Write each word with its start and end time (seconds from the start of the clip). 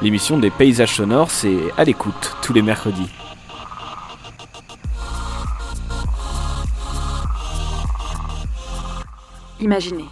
L'émission 0.00 0.38
des 0.38 0.50
paysages 0.50 0.94
sonores, 0.94 1.30
c'est 1.30 1.58
à 1.76 1.84
l'écoute 1.84 2.36
tous 2.40 2.52
les 2.52 2.62
mercredis. 2.62 3.10
Imaginez, 9.60 10.04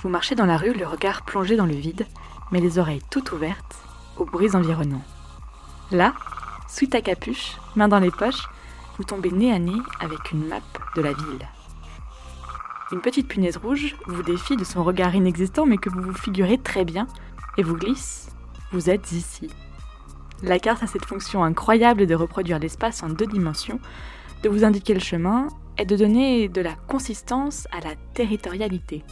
vous 0.00 0.08
marchez 0.08 0.34
dans 0.34 0.46
la 0.46 0.56
rue, 0.56 0.72
le 0.72 0.86
regard 0.86 1.22
plongé 1.22 1.56
dans 1.56 1.66
le 1.66 1.74
vide, 1.74 2.06
mais 2.50 2.60
les 2.60 2.78
oreilles 2.78 3.02
toutes 3.10 3.32
ouvertes 3.32 3.76
aux 4.16 4.24
bruits 4.24 4.56
environnants. 4.56 5.04
Là, 5.90 6.14
sous 6.72 6.86
ta 6.86 7.02
capuche, 7.02 7.58
main 7.76 7.86
dans 7.86 7.98
les 7.98 8.10
poches, 8.10 8.48
vous 8.96 9.04
tombez 9.04 9.30
nez 9.30 9.52
à 9.52 9.58
nez 9.58 9.80
avec 10.00 10.32
une 10.32 10.48
map 10.48 10.60
de 10.96 11.02
la 11.02 11.12
ville. 11.12 11.48
Une 12.92 13.02
petite 13.02 13.28
punaise 13.28 13.58
rouge 13.58 13.94
vous 14.06 14.22
défie 14.22 14.56
de 14.56 14.64
son 14.64 14.82
regard 14.82 15.14
inexistant 15.14 15.66
mais 15.66 15.76
que 15.76 15.90
vous 15.90 16.00
vous 16.00 16.14
figurez 16.14 16.56
très 16.56 16.84
bien 16.86 17.06
et 17.58 17.62
vous 17.62 17.76
glisse. 17.76 18.30
Vous 18.72 18.88
êtes 18.88 19.12
ici. 19.12 19.50
La 20.42 20.58
carte 20.58 20.82
a 20.82 20.86
cette 20.86 21.04
fonction 21.04 21.44
incroyable 21.44 22.06
de 22.06 22.14
reproduire 22.14 22.58
l'espace 22.58 23.02
en 23.02 23.10
deux 23.10 23.26
dimensions, 23.26 23.78
de 24.42 24.48
vous 24.48 24.64
indiquer 24.64 24.94
le 24.94 25.00
chemin 25.00 25.48
et 25.76 25.84
de 25.84 25.96
donner 25.96 26.48
de 26.48 26.62
la 26.62 26.74
consistance 26.74 27.68
à 27.70 27.80
la 27.80 27.94
territorialité. 28.14 29.04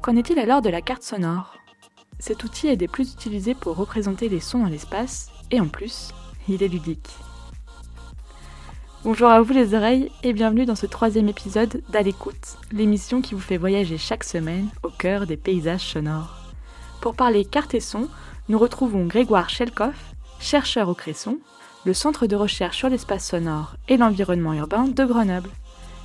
Qu'en 0.00 0.14
est-il 0.14 0.38
alors 0.38 0.62
de 0.62 0.70
la 0.70 0.80
carte 0.80 1.02
sonore? 1.02 1.56
Cet 2.20 2.44
outil 2.44 2.68
est 2.68 2.76
des 2.76 2.88
plus 2.88 3.12
utilisés 3.12 3.54
pour 3.54 3.76
représenter 3.76 4.28
les 4.28 4.40
sons 4.40 4.60
dans 4.60 4.68
l'espace 4.68 5.32
et 5.50 5.60
en 5.60 5.66
plus, 5.66 6.12
il 6.48 6.62
est 6.62 6.68
ludique. 6.68 7.10
Bonjour 9.04 9.28
à 9.28 9.40
vous 9.40 9.52
les 9.52 9.74
oreilles 9.74 10.10
et 10.22 10.32
bienvenue 10.32 10.64
dans 10.64 10.74
ce 10.74 10.86
troisième 10.86 11.28
épisode 11.28 11.82
d'À 11.90 12.00
l'émission 12.72 13.20
qui 13.20 13.34
vous 13.34 13.40
fait 13.40 13.56
voyager 13.56 13.98
chaque 13.98 14.24
semaine 14.24 14.68
au 14.82 14.88
cœur 14.88 15.26
des 15.26 15.36
paysages 15.36 15.92
sonores. 15.92 16.40
Pour 17.00 17.14
parler 17.14 17.44
carte 17.44 17.74
et 17.74 17.80
son, 17.80 18.08
nous 18.48 18.58
retrouvons 18.58 19.06
Grégoire 19.06 19.48
Chelkoff, 19.48 20.14
chercheur 20.40 20.88
au 20.88 20.94
Cresson, 20.94 21.38
le 21.84 21.94
centre 21.94 22.26
de 22.26 22.36
recherche 22.36 22.78
sur 22.78 22.88
l'espace 22.88 23.28
sonore 23.28 23.76
et 23.88 23.96
l'environnement 23.96 24.54
urbain 24.54 24.84
de 24.88 25.04
Grenoble. 25.04 25.50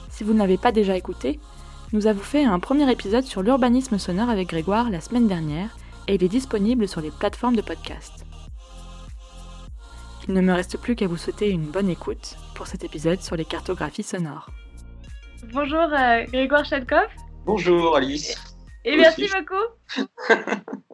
Si 0.10 0.24
vous 0.24 0.34
ne 0.34 0.40
l'avez 0.40 0.58
pas 0.58 0.72
déjà 0.72 0.96
écouté, 0.96 1.40
nous 1.94 2.08
avons 2.08 2.22
fait 2.22 2.44
un 2.44 2.60
premier 2.60 2.90
épisode 2.92 3.24
sur 3.24 3.42
l'urbanisme 3.42 3.98
sonore 3.98 4.30
avec 4.30 4.50
Grégoire 4.50 4.90
la 4.90 5.02
semaine 5.02 5.28
dernière 5.28 5.76
et 6.08 6.16
il 6.16 6.24
est 6.24 6.30
disponible 6.30 6.88
sur 6.88 7.02
les 7.02 7.12
plateformes 7.12 7.56
de 7.56 7.62
podcast. 7.62 8.26
Il 10.28 10.34
ne 10.36 10.42
me 10.42 10.54
reste 10.54 10.78
plus 10.78 10.96
qu'à 10.96 11.08
vous 11.08 11.18
souhaiter 11.18 11.50
une 11.50 11.66
bonne 11.66 11.90
écoute 11.90 12.38
pour 12.56 12.68
cet 12.68 12.84
épisode 12.84 13.22
sur 13.22 13.36
les 13.36 13.46
cartographies 13.46 14.04
sonores. 14.04 14.50
Bonjour 15.52 15.82
euh, 15.82 16.24
Grégoire 16.26 16.64
Chelkoff. 16.64 17.12
Bonjour 17.46 17.96
Alice. 17.96 18.38
Et 18.86 18.98
merci 18.98 19.28
beaucoup. 19.28 20.06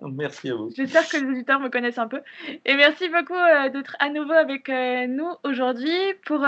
merci 0.14 0.50
à 0.50 0.55
vous. 0.55 0.72
J'espère 0.75 1.08
que 1.08 1.17
les 1.17 1.30
auditeurs 1.30 1.59
me 1.59 1.70
connaissent 1.70 1.98
un 1.98 2.08
peu. 2.08 2.22
Et 2.66 2.75
merci 2.75 3.09
beaucoup 3.09 3.33
euh, 3.33 3.70
d'être 3.70 3.95
à 4.00 4.09
nouveau 4.09 4.33
avec 4.33 4.70
euh, 4.70 5.08
nous 5.08 5.30
aujourd'hui 5.44 5.98
pour 6.25 6.45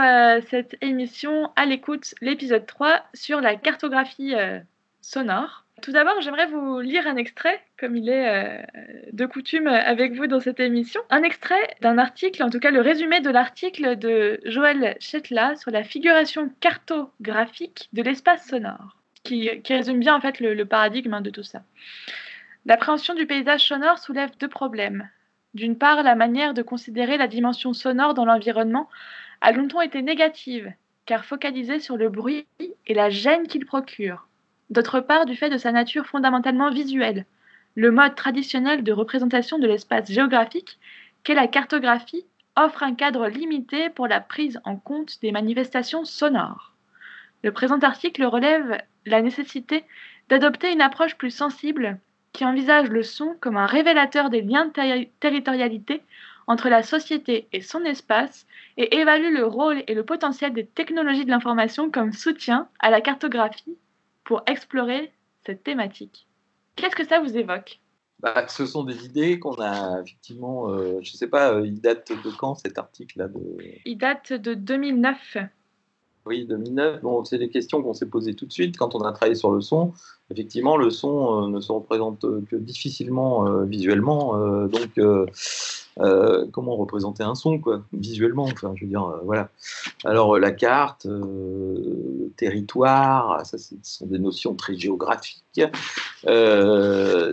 cette 0.49 0.77
émission 0.81 1.51
à 1.55 1.65
l'écoute, 1.65 2.15
l'épisode 2.21 2.65
3 2.65 3.01
sur 3.13 3.41
la 3.41 3.55
cartographie 3.55 4.33
sonore. 5.01 5.65
Tout 5.81 5.91
d'abord, 5.91 6.19
j'aimerais 6.21 6.47
vous 6.47 6.79
lire 6.79 7.07
un 7.07 7.15
extrait, 7.15 7.61
comme 7.77 7.95
il 7.95 8.09
est 8.09 8.29
euh, 8.29 8.61
de 9.11 9.25
coutume 9.25 9.67
avec 9.67 10.13
vous 10.13 10.27
dans 10.27 10.39
cette 10.39 10.59
émission. 10.59 11.01
Un 11.09 11.23
extrait 11.23 11.75
d'un 11.81 11.97
article, 11.97 12.43
en 12.43 12.49
tout 12.49 12.59
cas 12.59 12.71
le 12.71 12.81
résumé 12.81 13.19
de 13.19 13.29
l'article 13.29 13.97
de 13.97 14.39
Joël 14.45 14.95
Chetla 14.99 15.55
sur 15.55 15.71
la 15.71 15.83
figuration 15.83 16.49
cartographique 16.59 17.89
de 17.93 18.01
l'espace 18.01 18.47
sonore, 18.47 18.97
qui, 19.23 19.49
résume 19.67 19.99
bien 19.99 20.15
en 20.15 20.21
fait 20.21 20.39
le, 20.39 20.63
paradigme 20.65 21.13
hein, 21.13 21.21
de 21.21 21.29
tout 21.29 21.43
ça. 21.43 21.61
L'appréhension 22.65 23.13
du 23.13 23.27
paysage 23.27 23.67
sonore 23.67 23.99
soulève 23.99 24.31
deux 24.39 24.49
problèmes. 24.49 25.09
D'une 25.53 25.77
part, 25.77 26.03
la 26.03 26.15
manière 26.15 26.53
de 26.53 26.61
considérer 26.61 27.17
la 27.17 27.27
dimension 27.27 27.73
sonore 27.73 28.13
dans 28.13 28.25
l'environnement 28.25 28.89
a 29.41 29.51
longtemps 29.51 29.81
été 29.81 30.01
négative, 30.01 30.71
car 31.05 31.25
focalisée 31.25 31.79
sur 31.79 31.97
le 31.97 32.09
bruit 32.09 32.47
et 32.87 32.93
la 32.93 33.09
gêne 33.09 33.47
qu'il 33.47 33.65
procure 33.65 34.28
d'autre 34.69 34.99
part 34.99 35.25
du 35.25 35.35
fait 35.35 35.49
de 35.49 35.57
sa 35.57 35.71
nature 35.71 36.05
fondamentalement 36.05 36.69
visuelle, 36.69 37.25
le 37.75 37.91
mode 37.91 38.15
traditionnel 38.15 38.83
de 38.83 38.91
représentation 38.91 39.59
de 39.59 39.67
l'espace 39.67 40.11
géographique 40.11 40.79
qu'est 41.23 41.33
la 41.33 41.47
cartographie 41.47 42.25
offre 42.55 42.83
un 42.83 42.93
cadre 42.93 43.27
limité 43.27 43.89
pour 43.89 44.07
la 44.07 44.19
prise 44.19 44.59
en 44.65 44.75
compte 44.75 45.21
des 45.21 45.31
manifestations 45.31 46.05
sonores. 46.05 46.73
Le 47.43 47.51
présent 47.51 47.79
article 47.79 48.25
relève 48.25 48.81
la 49.05 49.21
nécessité 49.21 49.85
d'adopter 50.27 50.71
une 50.71 50.81
approche 50.81 51.15
plus 51.15 51.31
sensible 51.31 51.99
qui 52.33 52.45
envisage 52.45 52.89
le 52.89 53.03
son 53.03 53.35
comme 53.39 53.57
un 53.57 53.65
révélateur 53.65 54.29
des 54.29 54.41
liens 54.41 54.65
de 54.65 55.03
territorialité 55.19 56.01
entre 56.47 56.69
la 56.69 56.83
société 56.83 57.47
et 57.53 57.61
son 57.61 57.83
espace 57.85 58.45
et 58.77 58.97
évalue 58.97 59.33
le 59.33 59.45
rôle 59.45 59.83
et 59.87 59.93
le 59.93 60.03
potentiel 60.03 60.53
des 60.53 60.65
technologies 60.65 61.25
de 61.25 61.29
l'information 61.29 61.89
comme 61.89 62.11
soutien 62.11 62.67
à 62.79 62.89
la 62.89 63.01
cartographie 63.01 63.77
pour 64.23 64.43
explorer 64.47 65.11
cette 65.45 65.63
thématique. 65.63 66.27
Qu'est-ce 66.75 66.95
que 66.95 67.07
ça 67.07 67.19
vous 67.19 67.37
évoque? 67.37 67.79
Bah, 68.19 68.47
Ce 68.47 68.65
sont 68.65 68.83
des 68.83 69.05
idées 69.05 69.39
qu'on 69.39 69.55
a 69.55 70.01
effectivement, 70.01 70.69
euh, 70.69 70.99
je 71.01 71.11
ne 71.11 71.17
sais 71.17 71.27
pas, 71.27 71.53
euh, 71.53 71.65
il 71.65 71.79
date 71.79 72.11
de 72.11 72.31
quand 72.37 72.55
cet 72.55 72.77
article-là 72.77 73.27
de... 73.29 73.39
Il 73.85 73.97
date 73.97 74.33
de 74.33 74.53
2009. 74.53 75.37
Oui, 76.25 76.45
2009. 76.45 77.01
Bon, 77.01 77.23
c'est 77.23 77.37
des 77.37 77.49
questions 77.49 77.81
qu'on 77.81 77.93
s'est 77.93 78.05
posées 78.05 78.33
tout 78.33 78.45
de 78.45 78.51
suite 78.51 78.77
quand 78.77 78.93
on 78.93 79.01
a 79.01 79.13
travaillé 79.13 79.35
sur 79.35 79.51
le 79.51 79.61
son. 79.61 79.93
Effectivement, 80.29 80.75
le 80.75 80.89
son 80.89 81.45
euh, 81.45 81.47
ne 81.47 81.61
se 81.61 81.71
représente 81.71 82.21
que 82.21 82.55
difficilement 82.57 83.63
visuellement. 83.63 84.37
donc, 84.67 84.99
euh, 85.99 86.45
comment 86.51 86.75
représenter 86.75 87.23
un 87.23 87.35
son, 87.35 87.59
quoi, 87.59 87.83
visuellement. 87.93 88.43
Enfin, 88.45 88.73
je 88.75 88.85
veux 88.85 88.89
dire, 88.89 89.03
euh, 89.03 89.19
voilà. 89.23 89.49
Alors, 90.05 90.35
euh, 90.35 90.39
la 90.39 90.51
carte, 90.51 91.05
le 91.05 92.31
territoire, 92.37 93.45
ça, 93.45 93.57
ce 93.57 93.75
sont 93.81 94.05
des 94.05 94.19
notions 94.19 94.55
très 94.55 94.77
géographiques. 94.77 95.61
ne 96.25 97.31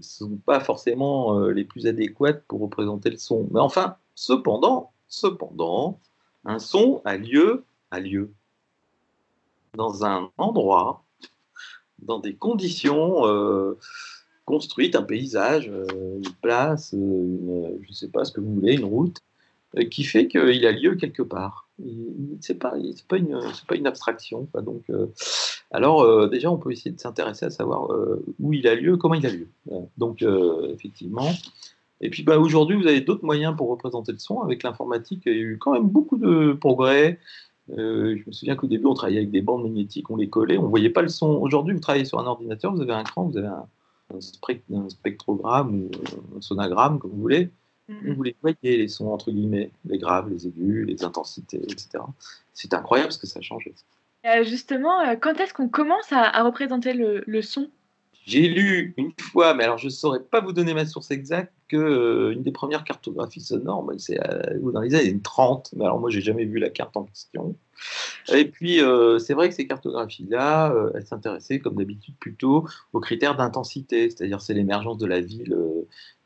sont 0.00 0.36
pas 0.44 0.60
forcément 0.60 1.38
les 1.48 1.64
plus 1.64 1.86
adéquates 1.86 2.42
pour 2.48 2.60
représenter 2.60 3.10
le 3.10 3.18
son. 3.18 3.46
Mais 3.50 3.60
enfin, 3.60 3.96
cependant, 4.14 4.92
cependant, 5.08 6.00
un 6.44 6.58
son 6.58 7.00
a 7.04 7.16
lieu, 7.16 7.64
a 7.90 8.00
lieu 8.00 8.32
dans 9.74 10.04
un 10.04 10.30
endroit, 10.38 11.04
dans 11.98 12.18
des 12.18 12.34
conditions 12.34 13.22
construite 14.46 14.94
un 14.96 15.02
paysage, 15.02 15.68
euh, 15.68 16.18
une 16.18 16.32
place, 16.40 16.94
euh, 16.94 16.96
une, 16.96 17.78
je 17.82 17.88
ne 17.88 17.94
sais 17.94 18.08
pas 18.08 18.24
ce 18.24 18.32
que 18.32 18.40
vous 18.40 18.54
voulez, 18.54 18.74
une 18.74 18.84
route, 18.84 19.18
euh, 19.76 19.84
qui 19.84 20.04
fait 20.04 20.28
qu'il 20.28 20.64
a 20.64 20.72
lieu 20.72 20.94
quelque 20.94 21.22
part. 21.22 21.68
Ce 22.40 22.52
n'est 22.52 22.58
pas, 22.58 22.74
pas, 23.08 23.18
pas 23.68 23.76
une 23.76 23.86
abstraction. 23.86 24.48
Donc, 24.64 24.84
alors, 25.70 26.30
déjà, 26.30 26.50
on 26.50 26.56
peut 26.56 26.72
essayer 26.72 26.90
de 26.90 26.98
s'intéresser 26.98 27.44
à 27.44 27.50
savoir 27.50 27.90
où 28.40 28.54
il 28.54 28.66
a 28.66 28.74
lieu, 28.74 28.96
comment 28.96 29.12
il 29.12 29.26
a 29.26 29.30
lieu. 29.30 29.48
Donc, 29.98 30.24
effectivement. 30.72 31.28
Et 32.00 32.08
puis, 32.08 32.22
bah, 32.22 32.38
aujourd'hui, 32.38 32.80
vous 32.80 32.86
avez 32.86 33.02
d'autres 33.02 33.26
moyens 33.26 33.54
pour 33.54 33.68
représenter 33.68 34.12
le 34.12 34.18
son. 34.18 34.40
Avec 34.40 34.62
l'informatique, 34.62 35.24
il 35.26 35.32
y 35.32 35.36
a 35.36 35.38
eu 35.38 35.58
quand 35.58 35.74
même 35.74 35.86
beaucoup 35.86 36.16
de 36.16 36.54
progrès. 36.54 37.18
je 37.68 38.26
me 38.26 38.32
souviens 38.32 38.56
qu'au 38.56 38.68
début, 38.68 38.86
on 38.86 38.94
travaillait 38.94 39.18
avec 39.18 39.30
des 39.30 39.42
bandes 39.42 39.64
magnétiques, 39.64 40.08
on 40.08 40.16
les 40.16 40.30
collait, 40.30 40.56
on 40.56 40.62
ne 40.62 40.68
voyait 40.68 40.88
pas 40.88 41.02
le 41.02 41.08
son. 41.08 41.26
Aujourd'hui, 41.26 41.74
vous 41.74 41.80
travaillez 41.80 42.06
sur 42.06 42.18
un 42.18 42.26
ordinateur, 42.26 42.72
vous 42.72 42.80
avez 42.80 42.94
un 42.94 43.04
cran, 43.04 43.24
vous 43.24 43.36
avez 43.36 43.48
un, 43.48 43.66
un, 44.14 44.88
spectrogramme 44.88 45.84
ou 45.84 45.90
un 46.36 46.40
sonogramme, 46.40 46.98
comme 46.98 47.10
vous 47.10 47.20
voulez, 47.20 47.50
mm-hmm. 47.88 48.14
vous 48.14 48.22
les 48.22 48.36
voyez, 48.40 48.76
les 48.76 48.88
sons 48.88 49.08
entre 49.08 49.30
guillemets, 49.30 49.70
les 49.84 49.98
graves, 49.98 50.30
les 50.30 50.46
aigus, 50.46 50.86
les 50.86 51.04
intensités, 51.04 51.62
etc. 51.62 52.04
C'est 52.52 52.74
incroyable 52.74 53.12
ce 53.12 53.18
que 53.18 53.26
ça 53.26 53.40
change. 53.40 53.68
Euh, 54.24 54.44
justement, 54.44 55.00
euh, 55.00 55.16
quand 55.16 55.38
est-ce 55.40 55.54
qu'on 55.54 55.68
commence 55.68 56.12
à, 56.12 56.42
représenter 56.42 56.92
le, 56.92 57.22
le 57.26 57.42
son? 57.42 57.70
J'ai 58.26 58.48
lu 58.48 58.94
une 58.96 59.12
fois, 59.18 59.54
mais 59.54 59.64
alors 59.64 59.78
je 59.78 59.86
ne 59.86 59.90
saurais 59.90 60.22
pas 60.22 60.40
vous 60.40 60.52
donner 60.52 60.74
ma 60.74 60.84
source 60.84 61.10
exacte, 61.10 61.52
que 61.68 61.76
euh, 61.76 62.34
des 62.36 62.52
premières 62.52 62.84
cartographies 62.84 63.40
sonores, 63.40 63.82
bah, 63.84 63.94
c'est 63.98 64.18
dans 64.60 64.80
les 64.80 64.94
années 64.94 65.20
30, 65.20 65.70
mais 65.76 65.84
alors 65.84 66.00
moi 66.00 66.10
j'ai 66.10 66.20
jamais 66.20 66.44
vu 66.44 66.58
la 66.58 66.70
carte 66.70 66.96
en 66.96 67.04
question. 67.04 67.56
Et 68.32 68.46
puis, 68.46 68.80
euh, 68.80 69.18
c'est 69.18 69.34
vrai 69.34 69.48
que 69.48 69.54
ces 69.54 69.66
cartographies-là, 69.66 70.72
euh, 70.72 70.90
elles 70.94 71.06
s'intéressaient, 71.06 71.58
comme 71.58 71.76
d'habitude, 71.76 72.14
plutôt 72.18 72.66
aux 72.92 73.00
critères 73.00 73.36
d'intensité, 73.36 74.10
c'est-à-dire 74.10 74.40
c'est 74.40 74.54
l'émergence 74.54 74.98
de 74.98 75.06
la 75.06 75.20
ville 75.20 75.52
euh, 75.52 75.75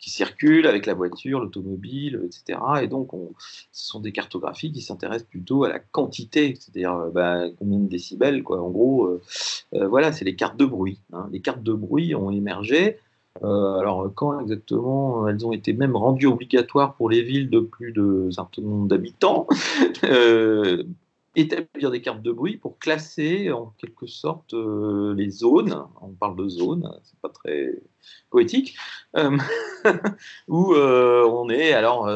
qui 0.00 0.10
circule 0.10 0.66
avec 0.66 0.86
la 0.86 0.94
voiture, 0.94 1.40
l'automobile, 1.40 2.20
etc. 2.24 2.58
Et 2.82 2.88
donc, 2.88 3.14
on, 3.14 3.32
ce 3.38 3.86
sont 3.86 4.00
des 4.00 4.12
cartographies 4.12 4.72
qui 4.72 4.80
s'intéressent 4.80 5.28
plutôt 5.28 5.64
à 5.64 5.68
la 5.68 5.78
quantité, 5.78 6.56
c'est-à-dire 6.58 7.10
bah, 7.14 7.44
combien 7.58 7.78
de 7.78 7.88
décibels, 7.88 8.42
quoi. 8.42 8.60
En 8.60 8.70
gros, 8.70 9.20
voilà, 9.72 10.12
c'est 10.12 10.24
les 10.24 10.34
cartes 10.34 10.56
de 10.56 10.64
bruit. 10.64 10.98
Hein. 11.12 11.28
Les 11.30 11.40
cartes 11.40 11.62
de 11.62 11.72
bruit 11.72 12.14
ont 12.14 12.30
émergé 12.30 12.98
alors, 13.42 14.10
quand 14.14 14.40
exactement 14.40 15.28
elles 15.28 15.46
ont 15.46 15.52
été 15.52 15.72
même 15.72 15.94
rendues 15.94 16.26
obligatoires 16.26 16.94
pour 16.94 17.08
les 17.08 17.22
villes 17.22 17.48
de 17.48 17.60
plus 17.60 17.92
de 17.92 18.26
un 18.26 18.32
certain 18.32 18.62
nombre 18.62 18.88
d'habitants 18.88 19.46
établir 21.36 21.90
des 21.90 22.00
cartes 22.00 22.22
de 22.22 22.32
bruit 22.32 22.56
pour 22.56 22.78
classer 22.78 23.50
en 23.52 23.72
quelque 23.78 24.06
sorte 24.06 24.54
euh, 24.54 25.14
les 25.14 25.30
zones. 25.30 25.84
On 26.00 26.08
parle 26.08 26.36
de 26.36 26.48
zones, 26.48 26.90
très 27.32 27.74
poétique, 28.30 28.76
euh, 29.16 29.36
où 30.48 30.74
euh, 30.74 31.24
on 31.24 31.48
est 31.48 31.72
alors 31.72 32.08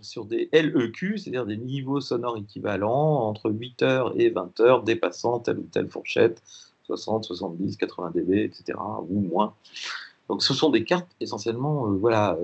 sur 0.00 0.24
des 0.24 0.48
LEQ, 0.52 1.18
c'est-à-dire 1.18 1.46
des 1.46 1.56
niveaux 1.56 2.00
sonores 2.00 2.38
équivalents 2.38 3.28
entre 3.28 3.50
8 3.50 3.82
heures 3.82 4.14
et 4.16 4.30
20 4.30 4.60
heures, 4.60 4.82
dépassant 4.82 5.40
telle 5.40 5.58
ou 5.58 5.68
telle 5.70 5.88
fourchette, 5.88 6.42
60, 6.84 7.24
70, 7.24 7.76
80 7.76 8.10
dB, 8.14 8.44
etc., 8.44 8.78
ou 9.08 9.20
moins. 9.20 9.54
Donc 10.28 10.42
ce 10.42 10.54
sont 10.54 10.70
des 10.70 10.84
cartes 10.84 11.10
essentiellement 11.20 11.90
voilà, 11.92 12.38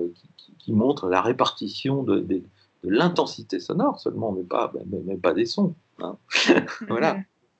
qui, 0.59 0.73
montrent 0.73 1.07
la 1.07 1.21
répartition 1.21 2.03
de, 2.03 2.19
de 2.19 2.43
l'intensité 2.83 3.59
sonore 3.59 3.99
seulement, 3.99 4.31
mais 4.31 4.43
pas, 4.43 4.71
mais, 5.05 5.17
pas 5.17 5.33
des 5.33 5.45
sons. 5.45 5.73
Hein. 5.99 6.17
voilà. 6.87 7.17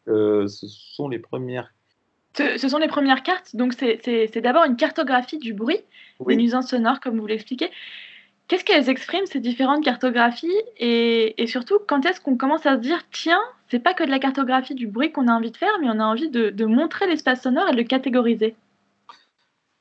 Euh, 0.08 0.48
ce 0.48 0.68
sont 0.68 1.10
les 1.10 1.20
premières. 1.20 1.74
Ce, 2.38 2.68
sont 2.68 2.78
les 2.78 2.88
premières 2.88 3.24
cartes. 3.24 3.56
Donc, 3.56 3.74
c'est 3.74 4.42
d'abord 4.42 4.64
une 4.66 4.76
cartographie 4.76 5.40
du 5.40 5.54
bruit, 5.54 5.80
des 6.26 6.36
nuisances 6.36 6.70
sonores, 6.70 7.00
comme 7.00 7.20
vous 7.20 7.28
l'expliquez. 7.28 7.72
Qu'est-ce 8.48 8.64
qu'elles 8.64 8.90
expriment, 8.90 9.26
ces 9.26 9.40
différentes 9.40 9.84
cartographies? 9.84 10.62
Et, 10.78 11.48
surtout, 11.48 11.80
quand 11.88 12.06
est-ce 12.06 12.22
qu'on 12.22 12.38
commence 12.38 12.66
à 12.66 12.76
se 12.76 12.82
dire 12.82 13.04
tiens, 13.12 13.42
c'est 13.70 13.80
pas 13.80 13.94
que 13.94 14.04
de 14.04 14.10
la 14.10 14.20
cartographie 14.20 14.76
du 14.76 14.88
bruit 14.88 15.12
qu'on 15.12 15.28
a 15.28 15.34
envie 15.34 15.52
de 15.52 15.58
faire, 15.58 15.74
mais 15.82 15.88
on 15.90 16.00
a 16.00 16.06
envie 16.06 16.30
de, 16.30 16.50
de 16.50 16.66
montrer 16.66 17.08
l'espace 17.08 17.42
sonore 17.42 17.68
et 17.68 17.72
de 17.72 17.78
le 17.78 17.84
catégoriser? 17.84 18.56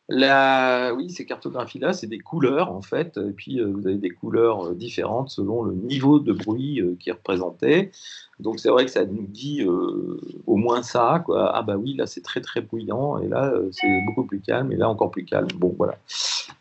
La, 0.09 0.95
oui, 0.95 1.11
ces 1.11 1.27
cartographies-là, 1.27 1.93
c'est 1.93 2.07
des 2.07 2.21
couleurs 2.21 2.71
en 2.71 2.81
fait, 2.81 3.17
et 3.17 3.33
puis 3.33 3.59
euh, 3.59 3.67
vous 3.67 3.89
avez 3.89 3.97
des 3.97 4.11
couleurs 4.11 4.69
euh, 4.69 4.75
différentes 4.75 5.31
selon 5.31 5.65
le 5.65 5.75
niveau 5.75 6.21
de 6.21 6.33
bruit 6.33 6.81
euh, 6.81 6.97
qui 7.01 7.09
est 7.09 7.13
représenté. 7.13 7.91
Donc 8.39 8.61
c'est 8.61 8.69
vrai 8.69 8.85
que 8.85 8.93
ça 8.93 9.05
nous 9.05 9.27
dit 9.27 9.65
au 9.65 10.57
moins 10.57 10.83
ça. 10.83 11.25
Ah 11.35 11.63
bah 11.63 11.77
oui, 11.77 11.95
là 11.95 12.07
c'est 12.07 12.21
très 12.21 12.43
très 12.43 12.61
bruyant, 12.61 13.19
et 13.19 13.29
là 13.29 13.51
c'est 13.73 13.89
beaucoup 14.07 14.25
plus 14.25 14.41
calme, 14.41 14.71
et 14.73 14.77
là 14.77 14.91
encore 14.91 15.11
plus 15.11 15.25
calme. 15.25 15.49
Bon 15.57 15.75
voilà. 15.77 15.97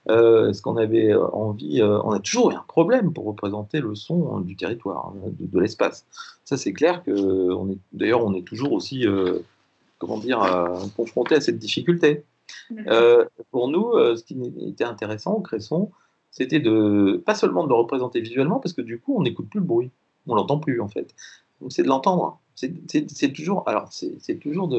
Est-ce 0.07 0.61
qu'on 0.61 0.77
avait 0.77 1.13
envie 1.13 1.83
On 1.83 2.11
a 2.11 2.19
toujours 2.19 2.51
eu 2.51 2.55
un 2.55 2.63
problème 2.65 3.11
pour 3.11 3.25
représenter 3.25 3.81
le 3.81 3.93
son 3.93 4.39
du 4.39 4.55
territoire, 4.55 5.13
hein, 5.13 5.31
de, 5.37 5.59
l'espace. 5.59 6.05
Ça 6.45 6.55
c'est 6.55 6.71
clair 6.71 7.03
que. 7.03 7.11
D'ailleurs, 7.91 8.25
on 8.25 8.33
est 8.35 8.47
toujours 8.47 8.71
aussi, 8.71 9.05
comment 9.97 10.17
dire, 10.17 10.39
confronté 10.95 11.35
à 11.35 11.41
cette 11.41 11.59
difficulté. 11.59 12.23
Euh, 12.87 13.25
pour 13.51 13.67
nous, 13.67 13.91
euh, 13.91 14.15
ce 14.15 14.23
qui 14.23 14.37
était 14.67 14.83
intéressant 14.83 15.33
au 15.33 15.41
Cresson, 15.41 15.91
c'était 16.31 16.59
de 16.59 17.21
pas 17.25 17.35
seulement 17.35 17.63
de 17.63 17.69
le 17.69 17.75
représenter 17.75 18.19
visuellement, 18.21 18.59
parce 18.59 18.73
que 18.73 18.81
du 18.81 18.99
coup, 18.99 19.15
on 19.17 19.23
n'écoute 19.23 19.49
plus 19.49 19.59
le 19.59 19.65
bruit, 19.65 19.91
on 20.27 20.35
l'entend 20.35 20.59
plus 20.59 20.81
en 20.81 20.87
fait. 20.87 21.13
Donc 21.61 21.71
c'est 21.71 21.83
de 21.83 21.87
l'entendre. 21.87 22.39
C'est 22.55 23.33
toujours, 23.33 23.67
alors 23.67 23.89
c'est 23.91 24.39
toujours 24.39 24.69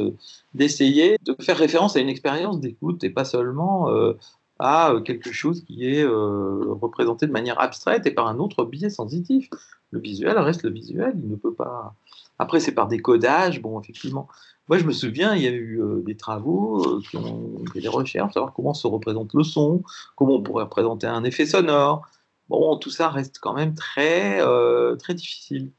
d'essayer 0.54 1.18
de, 1.24 1.36
faire 1.40 1.58
référence 1.58 1.94
à 1.96 2.00
une 2.00 2.08
expérience 2.08 2.58
d'écoute 2.58 3.04
et 3.04 3.10
pas 3.10 3.24
seulement 3.24 3.90
euh, 3.90 4.14
à 4.58 4.94
quelque 5.04 5.30
chose 5.30 5.62
qui 5.62 5.86
est 5.86 6.04
représenté 6.04 7.26
de 7.26 7.32
manière 7.32 7.60
abstraite 7.60 8.06
et 8.06 8.10
par 8.10 8.28
un 8.28 8.38
autre 8.38 8.64
biais 8.64 8.88
sensitif. 8.88 9.50
Le 9.90 10.00
visuel 10.00 10.38
reste 10.38 10.62
le 10.62 10.70
visuel, 10.70 11.14
il 11.22 11.28
ne 11.28 11.36
peut 11.36 11.52
pas. 11.52 11.94
Après, 12.38 12.60
c'est 12.60 12.72
par 12.72 12.88
décodage, 12.88 13.60
bon, 13.60 13.80
effectivement. 13.80 14.28
Moi, 14.68 14.78
je 14.78 14.84
me 14.84 14.92
souviens, 14.92 15.34
il 15.34 15.42
y 15.42 15.46
a 15.46 15.52
eu 15.52 15.80
euh, 15.80 16.02
des 16.02 16.16
travaux 16.16 16.82
euh, 16.84 17.00
qui 17.08 17.16
ont 17.16 17.64
fait 17.72 17.80
des 17.80 17.88
recherches, 17.88 18.34
savoir 18.34 18.52
comment 18.52 18.74
se 18.74 18.86
représente 18.86 19.32
le 19.32 19.44
son, 19.44 19.82
comment 20.16 20.34
on 20.34 20.42
pourrait 20.42 20.64
représenter 20.64 21.06
un 21.06 21.22
effet 21.22 21.46
sonore. 21.46 22.06
Bon, 22.48 22.76
tout 22.76 22.90
ça 22.90 23.08
reste 23.08 23.38
quand 23.38 23.54
même 23.54 23.74
très, 23.74 24.40
euh, 24.40 24.96
très 24.96 25.14
difficile. 25.14 25.72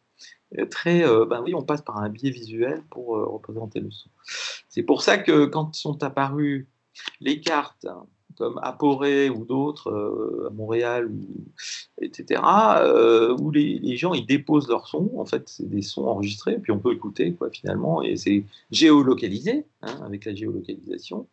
Très, 0.72 1.04
ben 1.26 1.42
oui, 1.44 1.54
on 1.54 1.62
passe 1.62 1.82
par 1.82 1.98
un 1.98 2.08
biais 2.08 2.30
visuel 2.30 2.82
pour 2.90 3.08
représenter 3.08 3.82
le 3.82 3.92
son. 3.92 4.10
C'est 4.70 4.82
pour 4.82 5.02
ça 5.02 5.18
que 5.18 5.46
quand 5.46 5.76
sont 5.76 6.04
apparues 6.04 6.70
les 7.20 7.42
cartes 7.42 7.86
comme 8.38 8.60
Aporé 8.62 9.30
ou 9.30 9.46
d'autres 9.46 9.90
euh, 9.90 10.48
à 10.48 10.50
Montréal, 10.52 11.12
etc., 12.02 12.42
euh, 12.80 13.36
où 13.40 13.52
les, 13.52 13.98
gens 13.98 14.14
ils 14.14 14.26
déposent 14.26 14.68
leurs 14.68 14.88
sons. 14.88 15.12
En 15.18 15.26
fait, 15.26 15.50
c'est 15.50 15.70
des 15.70 15.82
sons 15.82 16.06
enregistrés, 16.06 16.60
puis 16.60 16.72
on 16.72 16.80
peut 16.80 16.94
écouter 16.94 17.34
quoi 17.34 17.50
finalement, 17.50 18.02
et 18.02 18.16
c'est 18.16 18.44
géolocalisé 18.72 19.66
hein, 19.82 20.00
avec 20.06 20.26
la 20.26 20.36
géolocalisation. 20.36 21.28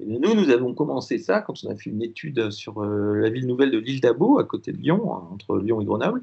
Et 0.00 0.06
nous, 0.06 0.34
nous 0.34 0.50
avons 0.50 0.74
commencé 0.74 1.18
ça 1.18 1.40
quand 1.40 1.54
on 1.64 1.70
a 1.70 1.76
fait 1.76 1.90
une 1.90 2.02
étude 2.02 2.50
sur 2.50 2.82
euh, 2.82 3.16
la 3.16 3.30
ville 3.30 3.46
nouvelle 3.46 3.70
de 3.70 3.78
l'île 3.78 4.00
d'Abo, 4.00 4.38
à 4.38 4.44
côté 4.44 4.72
de 4.72 4.78
Lyon, 4.78 5.14
hein, 5.14 5.28
entre 5.32 5.58
Lyon 5.58 5.80
et 5.80 5.84
Grenoble. 5.84 6.22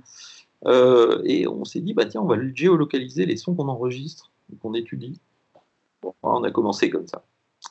et 1.23 1.47
on 1.47 1.63
s'est 1.63 1.81
dit, 1.81 1.93
bah 1.93 2.05
tiens, 2.05 2.21
on 2.21 2.27
va 2.27 2.37
géolocaliser 2.53 3.25
les 3.25 3.37
sons 3.37 3.55
qu'on 3.55 3.67
enregistre, 3.67 4.31
qu'on 4.61 4.73
étudie. 4.73 5.19
On 6.23 6.43
a 6.43 6.51
commencé 6.51 6.89
comme 6.89 7.07
ça. 7.07 7.23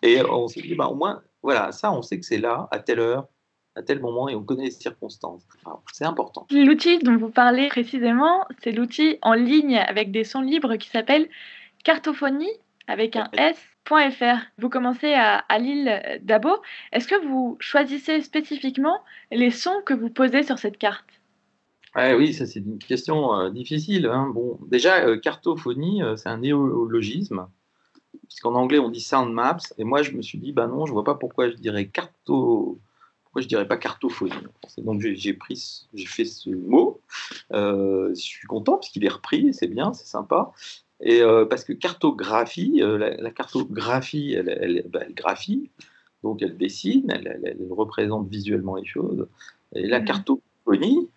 Et 0.02 0.20
on 0.22 0.48
s'est 0.48 0.62
dit, 0.62 0.74
bah, 0.74 0.88
au 0.88 0.94
moins, 0.94 1.22
voilà, 1.42 1.72
ça, 1.72 1.92
on 1.92 2.02
sait 2.02 2.18
que 2.18 2.26
c'est 2.26 2.38
là, 2.38 2.68
à 2.70 2.78
telle 2.78 3.00
heure, 3.00 3.28
à 3.74 3.82
tel 3.82 4.00
moment, 4.00 4.28
et 4.28 4.34
on 4.34 4.42
connaît 4.42 4.64
les 4.64 4.70
circonstances. 4.70 5.46
c'est 5.92 6.04
important. 6.04 6.46
L'outil 6.50 6.98
dont 6.98 7.16
vous 7.16 7.28
parlez 7.28 7.68
précisément, 7.68 8.46
c'est 8.62 8.72
l'outil 8.72 9.18
en 9.22 9.34
ligne 9.34 9.76
avec 9.76 10.10
des 10.10 10.24
sons 10.24 10.40
libres 10.40 10.76
qui 10.76 10.88
s'appelle 10.88 11.28
Cartophonie 11.84 12.50
avec 12.88 13.16
un 13.16 13.28
S.fr. 13.34 14.38
Vous 14.58 14.68
commencez 14.68 15.12
à, 15.14 15.44
l'île 15.58 16.20
d'Abo. 16.22 16.50
Est-ce 16.92 17.06
que 17.06 17.26
vous 17.26 17.56
choisissez 17.60 18.20
spécifiquement 18.22 18.98
les 19.30 19.50
sons 19.50 19.82
que 19.84 19.94
vous 19.94 20.10
posez 20.10 20.42
sur 20.42 20.58
cette 20.58 20.78
carte? 20.78 21.06
Oui, 21.96 22.34
ça 22.34 22.44
c'est 22.44 22.60
une 22.60 22.78
question 22.78 23.34
euh, 23.34 23.50
difficile. 23.50 24.06
Hein. 24.06 24.30
Bon, 24.34 24.58
déjà, 24.68 25.06
euh, 25.06 25.18
cartophonie, 25.18 26.02
euh, 26.02 26.14
c'est 26.16 26.28
un 26.28 26.38
néologisme 26.38 27.46
puisqu'en 28.28 28.54
anglais 28.54 28.78
on 28.78 28.90
dit 28.90 29.00
sound 29.00 29.32
maps, 29.32 29.58
et 29.78 29.84
moi 29.84 30.02
je 30.02 30.12
me 30.12 30.22
suis 30.22 30.38
dit, 30.38 30.52
bah 30.52 30.66
non, 30.66 30.86
je 30.86 30.92
vois 30.92 31.04
pas 31.04 31.14
pourquoi 31.14 31.50
je 31.50 31.56
dirais 31.56 31.86
carto, 31.86 32.78
pourquoi 33.24 33.42
je 33.42 33.48
dirais 33.48 33.66
pas 33.66 33.76
cartophonie. 33.76 34.32
Donc 34.78 35.00
j'ai 35.00 35.34
pris, 35.34 35.86
j'ai 35.94 36.06
fait 36.06 36.24
ce 36.24 36.50
mot, 36.50 37.00
euh, 37.52 38.10
je 38.10 38.20
suis 38.20 38.46
content 38.46 38.74
parce 38.74 38.88
qu'il 38.90 39.04
est 39.04 39.10
repris, 39.10 39.52
c'est 39.54 39.68
bien, 39.68 39.92
c'est 39.92 40.06
sympa. 40.06 40.52
Et 41.00 41.20
euh, 41.20 41.44
parce 41.44 41.64
que 41.64 41.72
cartographie, 41.72 42.82
euh, 42.82 43.16
la, 43.18 43.30
cartographie, 43.30 44.32
elle, 44.32 44.84
bah, 44.88 45.00
elle, 45.02 45.14
graphie, 45.14 45.70
donc 46.22 46.40
elle 46.42 46.56
dessine, 46.56 47.10
elle, 47.10 47.56
représente 47.70 48.28
visuellement 48.28 48.76
les 48.76 48.86
choses. 48.86 49.28
Et 49.74 49.86
la 49.86 50.00
mmh. 50.00 50.04
cartophonie, 50.04 51.08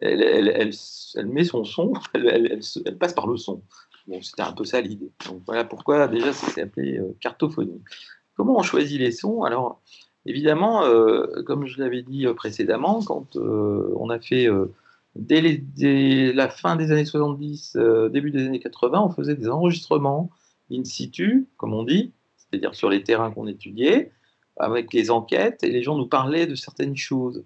elle, 0.00 0.72
met 1.26 1.44
son 1.44 1.64
son, 1.64 1.92
elle, 2.14 2.60
passe 2.98 3.12
par 3.12 3.26
le 3.26 3.36
son. 3.36 3.62
C'était 4.22 4.42
un 4.42 4.52
peu 4.52 4.64
ça 4.64 4.80
l'idée. 4.80 5.12
Donc 5.26 5.42
voilà 5.46 5.64
pourquoi 5.64 6.08
déjà 6.08 6.32
ça 6.32 6.46
s'est 6.48 6.62
appelé 6.62 6.98
euh, 6.98 7.14
cartophonie. 7.20 7.82
Comment 8.36 8.58
on 8.58 8.62
choisit 8.62 8.98
les 8.98 9.12
sons? 9.12 9.42
Alors 9.42 9.80
évidemment, 10.26 10.84
euh, 10.84 11.42
comme 11.46 11.66
je 11.66 11.80
l'avais 11.80 12.02
dit 12.02 12.26
euh, 12.26 12.34
précédemment, 12.34 13.02
quand 13.02 13.36
on 13.36 14.10
a 14.10 14.18
fait 14.18 14.48
dès, 15.14 16.32
la 16.32 16.48
fin 16.48 16.76
des 16.76 16.90
années 16.92 17.04
70, 17.04 17.76
début 18.10 18.30
des 18.30 18.46
années 18.46 18.60
80, 18.60 19.02
on 19.02 19.10
faisait 19.10 19.34
des 19.34 19.48
enregistrements 19.48 20.30
in 20.70 20.84
situ, 20.84 21.48
comme 21.56 21.74
on 21.74 21.82
dit, 21.82 22.12
c'est-à-dire 22.36 22.74
sur 22.74 22.90
les 22.90 23.02
terrains 23.02 23.30
qu'on 23.30 23.46
étudiait, 23.46 24.12
avec 24.56 24.92
les 24.92 25.10
enquêtes, 25.10 25.62
et 25.62 25.70
les 25.70 25.82
gens 25.82 25.96
nous 25.96 26.06
parlaient 26.06 26.46
de 26.46 26.54
certaines 26.54 26.96
choses. 26.96 27.44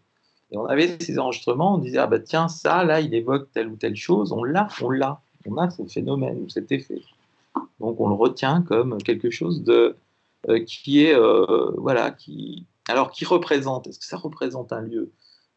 Et 0.50 0.58
on 0.58 0.66
avait 0.66 0.98
ces 1.00 1.18
enregistrements, 1.18 1.76
on 1.76 1.78
disait, 1.78 1.98
ah 1.98 2.06
bah 2.06 2.18
tiens, 2.18 2.48
ça, 2.48 2.84
là, 2.84 3.00
il 3.00 3.14
évoque 3.14 3.50
telle 3.52 3.68
ou 3.68 3.76
telle 3.76 3.96
chose, 3.96 4.32
on 4.32 4.44
l'a, 4.44 4.68
on 4.82 4.90
l'a 4.90 5.22
on 5.46 5.56
a 5.56 5.70
ce 5.70 5.84
phénomène 5.84 6.42
ou 6.42 6.48
cet 6.48 6.72
effet. 6.72 7.02
Donc 7.80 8.00
on 8.00 8.08
le 8.08 8.14
retient 8.14 8.62
comme 8.62 8.98
quelque 8.98 9.30
chose 9.30 9.62
de 9.62 9.96
euh, 10.48 10.64
qui 10.64 11.04
est 11.04 11.14
euh, 11.14 11.70
voilà 11.76 12.10
qui 12.10 12.66
alors 12.88 13.10
qui 13.10 13.24
représente 13.24 13.86
est-ce 13.86 13.98
que 13.98 14.04
ça 14.04 14.16
représente 14.16 14.72
un 14.72 14.80
lieu? 14.80 15.12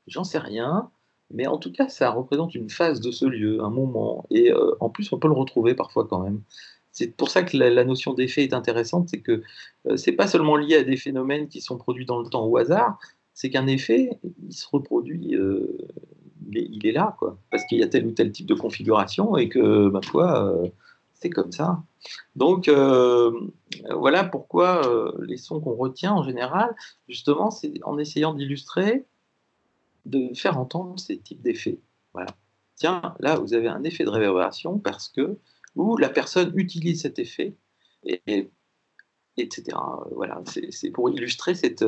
J'en 0.08 0.24
sais 0.24 0.38
rien, 0.38 0.92
mais 1.32 1.48
en 1.48 1.58
tout 1.58 1.72
cas 1.72 1.90
ça 1.90 2.12
représente 2.12 2.56
une 2.56 2.70
phase 2.70 3.02
de 3.02 3.12
ce 3.12 3.26
lieu, 3.26 3.64
un 3.64 3.70
moment 3.70 4.26
et 4.30 4.52
euh, 4.52 4.76
en 4.80 4.90
plus 4.90 5.12
on 5.12 5.18
peut 5.18 5.28
le 5.28 5.34
retrouver 5.34 5.76
parfois 5.76 6.08
quand 6.08 6.20
même. 6.20 6.42
C'est 6.92 7.16
pour 7.16 7.30
ça 7.30 7.44
que 7.44 7.58
la, 7.58 7.84
notion 7.84 8.14
d'effet 8.14 8.44
est 8.44 8.54
intéressante, 8.54 9.10
c'est 9.10 9.20
que 9.20 9.44
c'est 9.98 10.14
pas 10.14 10.28
seulement 10.28 10.56
lié 10.56 10.76
à 10.76 10.84
des 10.84 10.96
phénomènes 10.96 11.50
qui 11.50 11.60
sont 11.60 11.78
produits 11.78 12.06
dans 12.06 12.22
le 12.22 12.30
temps 12.30 12.46
au 12.46 12.56
hasard, 12.56 12.98
c'est 13.34 13.50
qu'un 13.50 13.68
effet 13.68 14.12
il 14.48 14.54
se 14.54 14.66
reproduit 14.72 15.36
il 16.52 16.86
est, 16.86 16.92
là, 16.92 17.16
quoi. 17.20 17.38
Parce 17.50 17.66
qu'il 17.66 17.80
y 17.80 17.84
a 17.84 17.88
tel 17.88 18.06
ou 18.06 18.12
tel 18.12 18.32
type 18.32 18.46
de 18.46 18.54
configuration 18.54 19.38
et 19.38 19.50
que, 19.50 19.90
ma 19.90 20.02
foi, 20.02 20.46
euh, 20.46 20.70
c'est 21.14 21.30
comme 21.30 21.52
ça. 21.52 21.84
Donc, 22.36 22.68
euh, 22.68 23.32
voilà 23.92 24.24
pourquoi 24.24 24.88
euh, 24.88 25.12
les 25.22 25.38
sons 25.38 25.60
qu'on 25.60 25.76
retient 25.76 26.14
en 26.14 26.24
général, 26.24 26.76
justement, 27.08 27.52
c'est 27.52 27.74
en 27.84 27.98
essayant 27.98 28.34
d'illustrer, 28.34 29.06
de 30.06 30.34
faire 30.36 30.60
entendre 30.60 31.00
ces 31.00 31.18
types 31.18 31.42
d'effets. 31.42 31.80
Voilà. 32.14 32.30
Tiens, 32.76 33.16
là, 33.20 33.36
vous 33.36 33.54
avez 33.54 33.68
un 33.68 33.84
effet 33.84 34.04
de 34.04 34.10
réverbération 34.10 34.78
parce 34.78 35.10
que, 35.10 35.38
où 35.76 35.98
la 35.98 36.10
personne 36.10 36.52
utilise 36.56 37.02
cet 37.02 37.20
effet 37.20 37.56
et, 38.04 38.50
etc. 39.38 39.78
Voilà, 40.12 40.42
c'est 40.46 40.90
pour 40.92 41.10
illustrer 41.10 41.56
cette, 41.56 41.86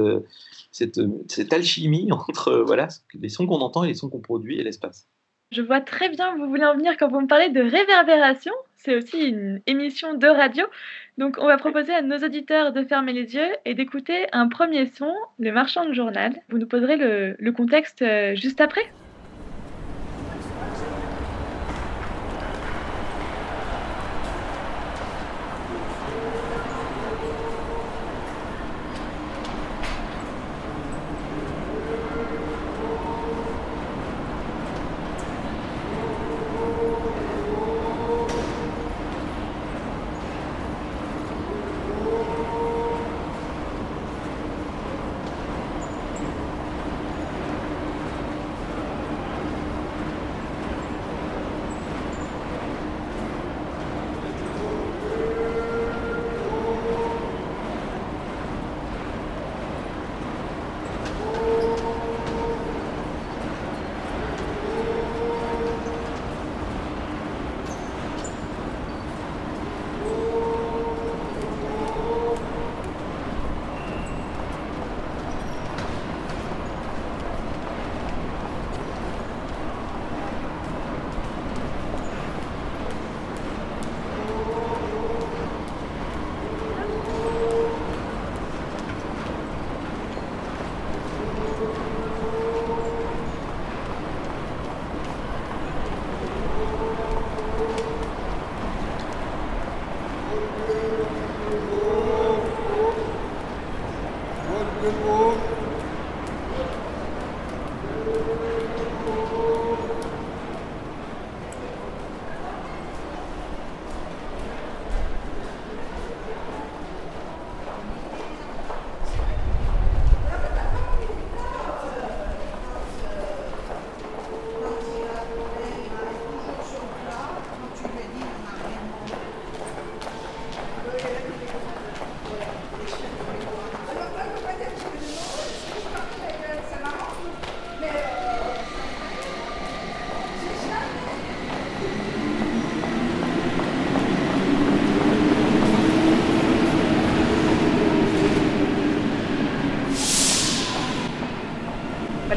cette, 0.72 1.00
cette, 1.28 1.54
alchimie 1.54 2.10
entre 2.30 2.64
voilà, 2.66 2.88
les 3.14 3.30
sons 3.30 3.48
qu'on 3.48 3.62
entend 3.62 3.84
et 3.84 3.88
les 3.88 3.94
sons 3.94 4.10
qu'on 4.10 4.22
produit 4.22 4.60
et 4.60 4.64
l'espace. 4.64 5.08
Je 5.52 5.62
vois 5.62 5.80
très 5.80 6.10
bien 6.10 6.36
où 6.36 6.40
vous 6.40 6.50
voulez 6.50 6.66
en 6.66 6.76
venir 6.76 6.98
quand 6.98 7.08
vous 7.08 7.22
me 7.22 7.28
parlez 7.28 7.50
de 7.50 7.62
réverbération. 7.62 8.54
C'est 8.76 8.96
aussi 8.96 9.30
une 9.30 9.62
émission 9.66 10.14
de 10.14 10.28
radio. 10.28 10.66
Donc, 11.18 11.38
on 11.40 11.48
va 11.48 11.58
proposer 11.58 11.94
à 11.94 12.02
nos 12.02 12.18
auditeurs 12.18 12.74
de 12.74 12.84
fermer 12.84 13.14
les 13.14 13.34
yeux 13.34 13.50
et 13.64 13.74
d'écouter 13.74 14.28
un 14.34 14.50
premier 14.50 14.88
son, 14.88 15.14
le 15.40 15.52
marchand 15.52 15.86
de 15.86 15.94
journal. 15.94 16.34
Vous 16.50 16.58
nous 16.58 16.68
poserez 16.68 16.98
le, 16.98 17.36
le 17.40 17.52
contexte 17.54 18.02
euh, 18.02 18.36
juste 18.36 18.60
après. 18.60 18.92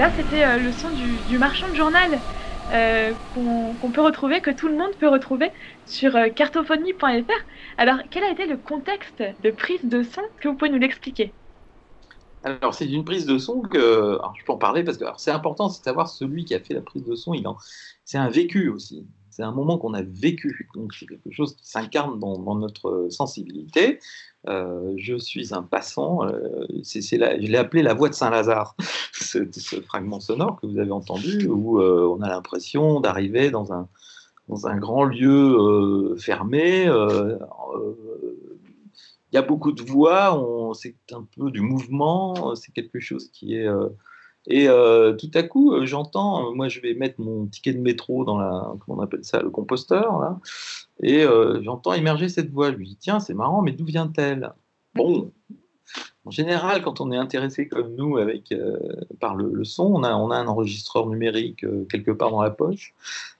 Là, 0.01 0.11
c'était 0.17 0.47
euh, 0.47 0.57
le 0.57 0.73
son 0.73 0.93
du, 0.93 1.39
marchand 1.39 1.69
de 1.69 1.75
journal 1.75 2.23
euh, 2.71 3.15
qu'on 3.35 3.93
peut 3.93 4.01
retrouver, 4.01 4.41
que 4.41 4.51
tout 4.51 4.67
le 4.67 4.75
monde 4.75 4.97
peut 4.99 5.11
retrouver 5.11 5.51
sur 5.85 6.17
euh, 6.17 6.31
cartophonie.fr. 6.31 7.33
Alors, 7.77 7.99
quel 8.11 8.25
a 8.25 8.31
été 8.31 8.47
le 8.47 8.57
contexte 8.57 9.23
de 9.41 9.51
prise 9.51 9.85
de 9.85 10.03
son 10.03 10.23
que 10.41 10.49
vous 10.49 10.57
pouvez 10.57 10.71
nous 10.71 10.79
l'expliquer? 10.79 11.35
Alors, 12.43 12.73
c'est 12.73 12.91
une 12.91 13.05
prise 13.05 13.27
de 13.27 13.37
son 13.37 13.61
que. 13.61 14.19
je 14.39 14.45
peux 14.47 14.53
en 14.53 14.57
parler 14.57 14.85
parce 14.85 14.97
que 14.97 15.05
c'est 15.19 15.33
important, 15.33 15.69
c'est 15.69 15.81
de 15.81 15.85
savoir 15.85 16.09
celui 16.09 16.47
qui 16.47 16.55
a 16.55 16.61
fait 16.61 16.73
la 16.73 16.81
prise 16.81 17.05
de 17.05 17.15
son. 17.15 17.35
C'est 18.07 18.17
un 18.17 18.31
vécu 18.31 18.71
aussi. 18.71 19.07
C'est 19.29 19.43
un 19.43 19.53
moment 19.53 19.77
qu'on 19.77 19.93
a 19.93 20.01
vécu. 20.01 20.71
Donc, 20.75 20.95
c'est 20.95 21.05
quelque 21.05 21.31
chose 21.31 21.57
qui 21.57 21.69
s'incarne 21.69 22.19
dans, 22.19 22.55
notre 22.55 23.09
sensibilité. 23.11 23.99
Euh, 24.49 24.95
je 24.97 25.17
suis 25.17 25.55
un 25.55 25.63
passant. 25.63 26.25
Euh, 26.25 26.67
je 26.71 27.17
l'ai 27.17 27.59
appelé 27.59 27.83
la 27.83 27.95
voix 27.95 28.09
de 28.09 28.15
Saint-Lazare, 28.15 28.75
ce, 29.13 29.45
fragment 29.83 30.21
sonore 30.21 30.59
que 30.61 30.67
vous 30.67 30.79
avez 30.79 30.93
entendu, 30.93 31.47
où 31.47 31.81
euh, 31.81 32.09
on 32.17 32.23
a 32.23 32.29
l'impression 32.29 33.01
d'arriver 33.01 33.51
dans 33.51 33.73
un, 33.73 33.89
dans 34.49 34.67
un 34.67 34.77
grand 34.77 35.05
lieu 35.05 36.17
fermé. 36.19 36.85
Il 39.33 39.37
y 39.37 39.39
a 39.39 39.43
beaucoup 39.43 39.73
de 39.73 39.83
voix, 39.83 40.73
c'est 40.75 40.97
un 41.13 41.27
peu 41.37 41.51
du 41.51 41.61
mouvement, 41.61 42.55
c'est 42.57 42.73
quelque 42.73 42.99
chose 42.99 43.31
qui 43.31 43.55
est 43.57 43.69
et 44.47 44.69
euh, 44.69 45.15
tout 45.15 45.31
à 45.35 45.43
coup, 45.43 45.73
euh, 45.73 45.87
j'entends, 45.87 46.49
euh, 46.49 46.55
moi 46.55 46.69
je 46.69 46.81
vais 46.81 46.95
mettre 46.95 47.21
mon 47.21 47.47
ticket 47.47 47.75
de 47.75 47.81
métro 47.81 48.25
dans 48.25 48.39
la, 48.39 48.73
comment 48.81 48.99
on 48.99 49.03
appelle 49.03 49.25
ça, 49.25 49.43
le 49.43 49.51
composteur, 49.51 50.39
et 51.03 51.25
j'entends 51.63 51.93
émerger 51.93 52.29
cette 52.29 52.51
voix. 52.51 52.71
Je 52.71 52.77
lui 52.77 52.89
dis, 52.89 52.97
tiens, 52.97 53.21
c'est 53.21 53.35
marrant, 53.35 53.63
mais 53.63 53.73
d'où 53.73 53.85
vient-elle? 53.85 54.53
Bon, 54.95 55.31
en 56.25 56.31
général, 56.31 56.83
quand 56.83 57.01
on 57.01 57.11
est 57.13 57.17
intéressé 57.17 57.69
comme 57.69 57.95
nous 57.97 58.19
avec, 58.19 58.55
par 59.19 59.35
le, 59.35 59.65
son, 59.65 59.85
on 59.85 60.03
a, 60.03 60.15
on 60.15 60.31
a 60.31 60.37
un 60.37 60.47
enregistreur 60.47 61.07
numérique 61.07 61.65
quelque 61.89 62.11
part 62.11 62.31
dans 62.31 62.43
la 62.43 62.51
poche. 62.51 62.95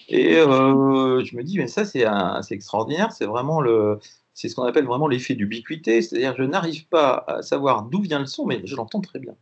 Et 0.09 0.35
je 0.35 1.37
me 1.37 1.43
dis, 1.43 1.59
mais 1.59 1.67
ça, 1.67 1.85
c'est 1.85 2.05
extraordinaire, 2.51 3.13
c'est 3.13 3.27
vraiment 3.27 3.61
le. 3.61 3.99
C'est 4.33 4.49
ce 4.49 4.55
qu'on 4.55 4.63
appelle 4.63 4.87
vraiment 4.87 5.07
l'effet 5.07 5.35
d'ubiquité, 5.35 6.01
c'est-à-dire 6.01 6.35
je 6.39 6.45
n'arrive 6.45 6.87
pas 6.87 7.25
à 7.27 7.43
savoir 7.43 7.83
d'où 7.83 8.01
vient 8.01 8.21
le 8.21 8.27
son, 8.27 8.47
mais 8.47 8.63
je 8.65 8.75
l'entends 8.75 9.03
très 9.03 9.19
bien 9.19 9.35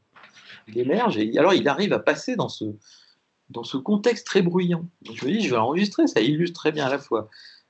il 0.69 0.79
émerge 0.79 1.19
et 1.19 1.37
alors 1.39 1.55
il 1.55 1.69
arrive 1.69 1.93
à 1.93 1.99
passer 1.99 2.37
dans 2.37 2.49
ce, 2.49 2.65
dans 3.51 3.65
ce 3.65 3.77
contexte 3.77 4.27
très 4.27 4.43
bruyant. 4.43 4.89
Je 5.05 5.25
me 5.25 5.33
dis, 5.33 5.41
je 5.41 5.51
vais 5.51 5.57
l'enregistrer, 5.57 6.07
ça 6.07 6.21
illustre 6.21 6.61
très 6.61 6.73
bien 6.73 6.87
à 6.87 6.91
la 6.91 6.99
fois 6.99 7.29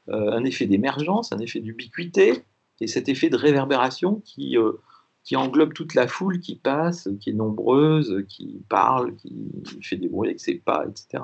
euh, 0.09 0.33
un 0.33 0.45
effet 0.45 0.67
d'émergence, 0.67 1.33
un 1.33 1.39
effet 1.39 1.61
d'ubiquité 1.61 2.45
et 2.81 2.87
cet 2.87 3.09
effet 3.09 3.29
de 3.29 3.37
réverbération 3.37 4.23
qui, 4.25 4.57
euh, 4.57 4.73
qui 5.25 5.37
englobe 5.37 5.73
toute 5.73 5.95
la 5.95 6.09
foule 6.09 6.41
qui 6.41 6.57
passe, 6.57 7.09
qui 7.21 7.31
est 7.31 7.35
nombreuse, 7.35 8.25
qui 8.29 8.63
parle, 8.69 9.15
qui 9.17 9.51
fait 9.83 9.97
des 9.97 10.09
bruits 10.09 10.31
avec 10.31 10.41
ses 10.41 10.55
pas, 10.55 10.85
etc. 10.89 11.23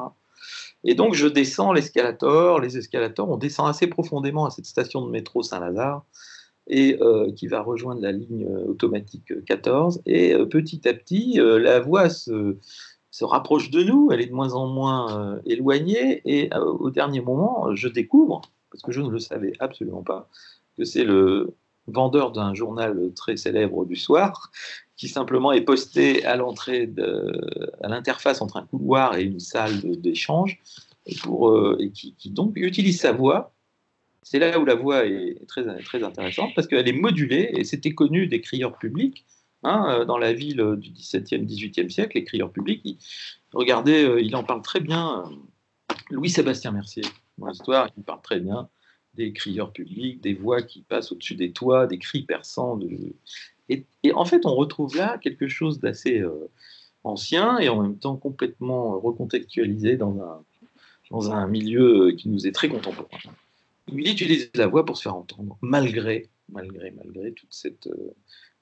Et 0.85 0.95
donc 0.95 1.15
je 1.15 1.27
descends 1.27 1.73
l'escalator, 1.73 2.61
les 2.61 2.77
escalators, 2.77 3.31
on 3.31 3.37
descend 3.37 3.69
assez 3.69 3.87
profondément 3.87 4.45
à 4.47 4.51
cette 4.51 4.67
station 4.67 5.05
de 5.07 5.11
métro 5.11 5.43
Saint-Lazare 5.43 6.05
et 6.67 6.97
euh, 7.01 7.31
qui 7.33 7.47
va 7.47 7.61
rejoindre 7.61 8.01
la 8.01 8.13
ligne 8.13 8.47
euh, 8.47 8.67
automatique 8.67 9.45
14. 9.45 10.03
Et 10.07 10.35
euh, 10.35 10.47
petit 10.47 10.89
à 10.89 10.95
petit, 10.95 11.39
la 11.39 11.81
voie 11.81 12.09
se, 12.09 12.57
se, 13.11 13.25
rapproche 13.25 13.71
de 13.71 13.83
nous, 13.83 14.11
elle 14.13 14.21
est 14.21 14.27
de 14.27 14.35
moins 14.35 14.55
en 14.55 14.67
moins 14.67 15.41
éloignée, 15.47 16.23
et 16.25 16.51
au 16.55 16.91
dernier 16.91 17.21
moment, 17.21 17.75
je 17.75 17.89
découvre, 17.89 18.43
parce 18.71 18.83
que 18.83 18.93
je 18.93 19.01
ne 19.01 19.11
le 19.11 19.19
savais 19.19 19.53
absolument 19.61 20.03
pas, 20.03 20.29
que 20.77 20.85
c'est 20.85 21.05
le 21.05 21.55
vendeur 21.87 22.33
d'un 22.33 22.55
journal 22.55 23.13
très 23.15 23.37
célèbre 23.37 23.85
du 23.85 23.97
soir, 23.97 24.51
qui 24.97 25.09
simplement 25.09 25.53
est 25.53 25.61
posté 25.61 26.25
à 26.25 26.37
l'entrée, 26.37 26.91
à 27.83 27.89
l'interface 27.89 28.41
entre 28.41 28.57
un 28.57 28.67
couloir 28.67 29.17
et 29.17 29.23
une 29.23 29.41
salle 29.41 29.81
d'échange, 30.01 30.61
et, 31.07 31.15
et 31.79 31.91
qui, 31.91 32.15
qui, 32.15 32.31
donc 32.31 32.53
utilise 32.57 33.01
sa 33.01 33.13
voix 33.13 33.54
c'est 34.25 34.39
là 34.39 34.59
où 34.59 34.65
la 34.65 34.75
voix 34.75 35.07
est 35.07 35.47
très, 35.47 35.65
très 35.83 36.03
intéressante 36.03 36.53
parce 36.57 36.67
qu'elle 36.67 36.89
est 36.89 36.93
modulée 36.93 37.51
et 37.55 37.63
c'était 37.63 37.93
connu 37.93 38.27
des 38.27 38.41
crieurs 38.41 38.77
publics. 38.77 39.25
Hein, 39.63 40.01
euh, 40.01 40.05
dans 40.05 40.19
la 40.19 40.35
ville 40.35 40.77
du 40.79 40.91
XVIIe, 40.91 41.45
XVIIIe 41.45 41.91
siècle, 41.91 42.19
les 42.19 42.25
crieurs 42.25 42.53
publics, 42.53 42.99
regardez, 43.53 44.05
euh, 44.05 44.21
il 44.21 44.37
en 44.37 44.45
parle 44.45 44.61
très 44.61 44.81
bien. 44.81 45.25
Louis-Sébastien 46.11 46.73
Mercier, 46.73 47.05
dans 47.39 47.47
l'histoire, 47.47 47.89
il 47.97 48.03
parle 48.03 48.21
très 48.21 48.41
bien. 48.41 48.69
des 49.15 49.33
crieurs 49.33 49.73
publics, 49.73 50.21
des 50.21 50.35
voix 50.35 50.61
qui 50.61 50.83
passent 50.83 51.13
au-dessus 51.13 51.37
des 51.37 51.53
toits, 51.53 51.87
des 51.87 51.99
cris 51.99 52.23
perçants. 52.23 52.77
De... 52.77 53.15
Et, 53.69 53.87
en 54.13 54.25
fait, 54.25 54.45
on 54.45 54.55
retrouve 54.55 54.97
là 54.97 55.19
quelque 55.19 55.49
chose 55.49 55.81
d'assez 55.81 56.19
euh, 56.19 56.51
ancien 57.05 57.59
et 57.59 57.69
en 57.69 57.81
même 57.81 57.99
temps 57.99 58.17
complètement 58.17 58.99
recontextualisé 58.99 59.97
dans 59.97 60.19
un, 60.21 60.45
dans 61.11 61.31
un 61.31 61.47
milieu 61.47 62.13
qui 62.19 62.29
nous 62.29 62.47
est 62.47 62.53
très 62.53 62.69
contemporain. 62.69 63.19
Il 63.89 64.09
utilise 64.09 64.51
la 64.55 64.67
voix 64.67 64.85
pour 64.85 64.97
se 64.97 65.03
faire 65.03 65.17
entendre, 65.17 65.59
malgré, 65.61 66.31
malgré, 66.49 66.91
malgré 66.91 67.33
toute 67.33 67.53
cette 67.53 67.87
euh, 67.87 68.15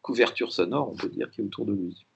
couverture 0.03 0.53
sonore, 0.53 0.91
on 0.93 0.97
peut 0.97 1.09
dire, 1.09 1.31
qui 1.31 1.41
est 1.41 1.45
autour 1.45 1.67
de 1.67 1.73
lui. 1.73 2.07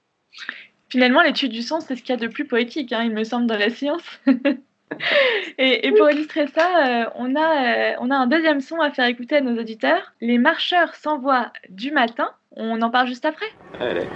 Finalement, 0.89 1.21
l'étude 1.21 1.51
du 1.51 1.61
son, 1.61 1.79
c'est 1.79 1.95
ce 1.95 2.01
qu'il 2.01 2.09
y 2.09 2.17
a 2.17 2.17
de 2.17 2.27
plus 2.27 2.45
poétique, 2.45 2.93
hein, 2.93 3.03
il 3.03 3.11
me 3.11 3.23
semble, 3.23 3.47
dans 3.47 3.57
la 3.57 3.69
science. 3.69 4.03
et, 5.57 5.91
pour 5.97 6.09
illustrer 6.09 6.47
ça, 6.47 7.05
euh, 7.05 7.09
on, 7.15 7.35
a, 7.35 7.93
euh, 7.93 7.95
on 7.99 8.11
a 8.11 8.15
un 8.15 8.27
deuxième 8.27 8.61
son 8.61 8.79
à 8.79 8.91
faire 8.91 9.05
écouter 9.05 9.37
à 9.37 9.41
nos 9.41 9.59
auditeurs. 9.59 10.13
Les 10.21 10.37
marcheurs 10.37 10.95
sans 10.95 11.19
voix 11.19 11.51
du 11.69 11.91
matin. 11.91 12.29
On 12.51 12.81
en 12.81 12.89
parle 12.89 13.07
juste 13.07 13.25
après. 13.25 13.47
Allez. 13.79 14.07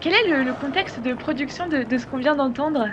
Quel 0.00 0.14
est 0.14 0.44
le, 0.44 0.54
contexte 0.54 1.02
de 1.02 1.12
production 1.12 1.68
de, 1.68 1.84
ce 1.98 2.06
qu'on 2.06 2.16
vient 2.16 2.34
d'entendre? 2.34 2.88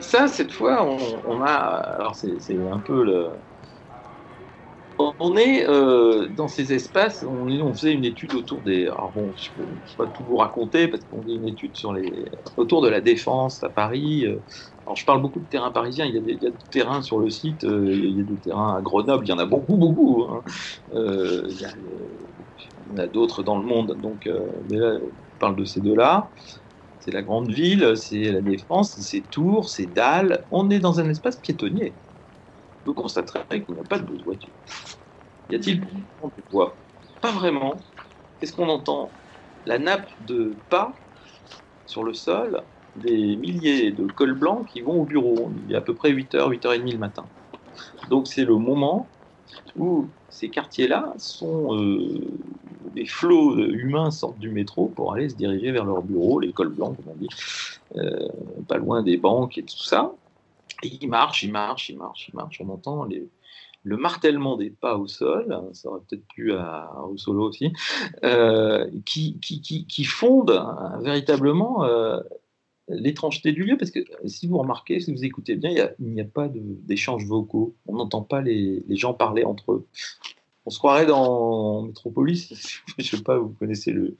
Ça, 0.00 0.28
cette 0.28 0.52
fois, 0.52 0.86
on, 1.26 1.42
a. 1.42 1.46
Alors, 1.46 2.14
c'est 2.14 2.56
un 2.70 2.78
peu 2.78 3.04
le. 3.04 3.28
On 4.98 5.36
est 5.36 5.66
euh, 5.66 6.28
dans 6.28 6.46
ces 6.46 6.72
espaces, 6.72 7.24
on, 7.24 7.48
on, 7.48 7.74
faisait 7.74 7.92
une 7.92 8.04
étude 8.04 8.34
autour 8.34 8.60
des. 8.60 8.84
Alors 8.84 9.10
bon, 9.14 9.32
je 9.36 9.48
ne 9.58 9.66
peux, 9.66 9.72
pas 9.96 10.06
tout 10.06 10.22
vous 10.22 10.36
raconter 10.36 10.86
parce 10.86 11.02
qu'on 11.04 11.22
fait 11.22 11.34
une 11.34 11.48
étude 11.48 11.74
sur 11.74 11.92
les, 11.92 12.12
autour 12.56 12.82
de 12.82 12.88
la 12.88 13.00
défense 13.00 13.64
à 13.64 13.68
Paris. 13.68 14.26
Alors 14.84 14.94
je 14.94 15.04
parle 15.04 15.20
beaucoup 15.20 15.40
de 15.40 15.46
terrains 15.46 15.72
parisiens, 15.72 16.04
il 16.04 16.14
y 16.14 16.18
a 16.18 16.20
des, 16.20 16.38
il 16.40 16.52
terrains 16.70 17.02
sur 17.02 17.18
le 17.18 17.30
site, 17.30 17.64
euh, 17.64 17.90
il 17.90 18.16
y 18.16 18.20
a 18.20 18.24
des 18.24 18.36
terrains 18.36 18.76
à 18.76 18.80
Grenoble, 18.80 19.24
il 19.24 19.30
y 19.30 19.32
en 19.32 19.38
a 19.38 19.46
beaucoup, 19.46 19.76
beaucoup. 19.76 20.24
Hein. 20.30 20.42
Euh, 20.94 21.48
il 21.48 21.60
y 21.60 21.66
en 22.94 23.02
a, 23.02 23.06
d'autres 23.06 23.42
dans 23.42 23.58
le 23.58 23.64
monde, 23.64 23.96
donc 24.00 24.28
mais 24.70 24.76
là, 24.76 24.98
parle 25.42 25.56
de 25.56 25.64
ces 25.64 25.80
deux-là. 25.80 26.30
C'est 27.00 27.10
la 27.10 27.22
grande 27.22 27.50
ville, 27.50 27.96
c'est 27.96 28.30
la 28.30 28.40
défense, 28.40 28.94
c'est 29.00 29.22
Tours, 29.22 29.68
c'est 29.68 29.86
Dalles. 29.86 30.46
On 30.52 30.70
est 30.70 30.78
dans 30.78 31.00
un 31.00 31.08
espace 31.10 31.36
piétonnier. 31.36 31.94
Vous 32.84 32.94
constaterez 32.94 33.64
qu'il 33.64 33.74
n'y 33.74 33.80
a 33.80 33.84
pas 33.84 33.98
de 33.98 34.22
voiture. 34.22 34.52
Y 35.50 35.56
a-t-il 35.56 35.84
voix 36.48 36.76
Pas 37.20 37.32
vraiment. 37.32 37.74
Qu'est-ce 38.38 38.52
qu'on 38.52 38.68
entend? 38.68 39.10
La 39.66 39.80
nappe 39.80 40.08
de 40.20 40.54
pas 40.68 40.94
sur 41.86 42.04
le 42.04 42.14
sol 42.14 42.62
des 42.94 43.36
milliers 43.36 43.90
de 43.90 44.06
cols 44.12 44.38
blancs 44.38 44.68
qui 44.68 44.80
vont 44.80 45.00
au 45.00 45.04
bureau. 45.04 45.52
Il 45.66 45.72
est 45.72 45.76
à 45.76 45.80
peu 45.80 45.94
près 45.94 46.12
8h, 46.12 46.48
8h30 46.50 46.92
le 46.92 46.98
matin. 46.98 47.26
Donc 48.10 48.28
c'est 48.28 48.44
le 48.44 48.56
moment 48.56 49.08
où 49.74 50.06
ces 50.28 50.50
quartiers-là 50.50 51.14
sont 51.18 51.74
euh, 51.74 52.38
des 52.94 53.06
flots 53.06 53.58
humains 53.58 54.10
sortent 54.10 54.38
du 54.38 54.50
métro 54.50 54.88
pour 54.88 55.12
aller 55.12 55.28
se 55.28 55.36
diriger 55.36 55.72
vers 55.72 55.84
leur 55.84 56.02
bureau, 56.02 56.40
l'école 56.40 56.70
blanche, 56.70 56.96
comme 56.96 57.12
on 57.12 57.16
dit, 57.16 57.28
euh, 57.96 58.28
pas 58.68 58.78
loin 58.78 59.02
des 59.02 59.16
banques 59.16 59.58
et 59.58 59.62
tout 59.62 59.82
ça. 59.82 60.12
Et 60.82 60.98
ils 61.00 61.08
marchent, 61.08 61.42
ils 61.42 61.52
marchent, 61.52 61.90
ils 61.90 61.96
marchent, 61.96 62.28
ils 62.28 62.36
marchent. 62.36 62.60
On 62.60 62.68
entend 62.70 63.06
le 63.84 63.96
martèlement 63.96 64.56
des 64.56 64.70
pas 64.70 64.96
au 64.96 65.06
sol, 65.06 65.52
hein, 65.52 65.68
ça 65.72 65.88
aurait 65.88 66.00
peut-être 66.08 66.26
plu 66.28 66.52
à, 66.54 66.90
au 67.08 67.16
solo 67.16 67.48
aussi, 67.48 67.72
euh, 68.24 68.88
qui, 69.04 69.38
qui, 69.40 70.04
fondent 70.04 70.50
hein, 70.50 70.98
véritablement 71.02 71.84
l'étrangeté 72.88 73.52
du 73.52 73.64
lieu, 73.64 73.76
parce 73.76 73.90
que 73.90 74.00
si 74.26 74.46
vous 74.46 74.58
remarquez, 74.58 75.00
si 75.00 75.12
vous 75.12 75.24
écoutez 75.24 75.56
bien, 75.56 75.70
il 75.98 76.08
n'y 76.08 76.20
a, 76.20 76.24
pas 76.24 76.48
d'échanges 76.52 77.26
vocaux. 77.26 77.74
On 77.86 77.96
n'entend 77.96 78.22
pas 78.22 78.40
les, 78.40 78.84
gens 78.90 79.14
parler 79.14 79.44
entre 79.44 79.72
eux. 79.72 79.86
On 80.64 80.70
se 80.70 80.78
croirait 80.78 81.06
dans 81.06 81.82
Metropolis, 81.82 82.80
je 82.98 83.16
sais 83.16 83.22
pas, 83.22 83.38
vous 83.38 83.54
connaissez 83.58 83.92
le, 83.92 84.16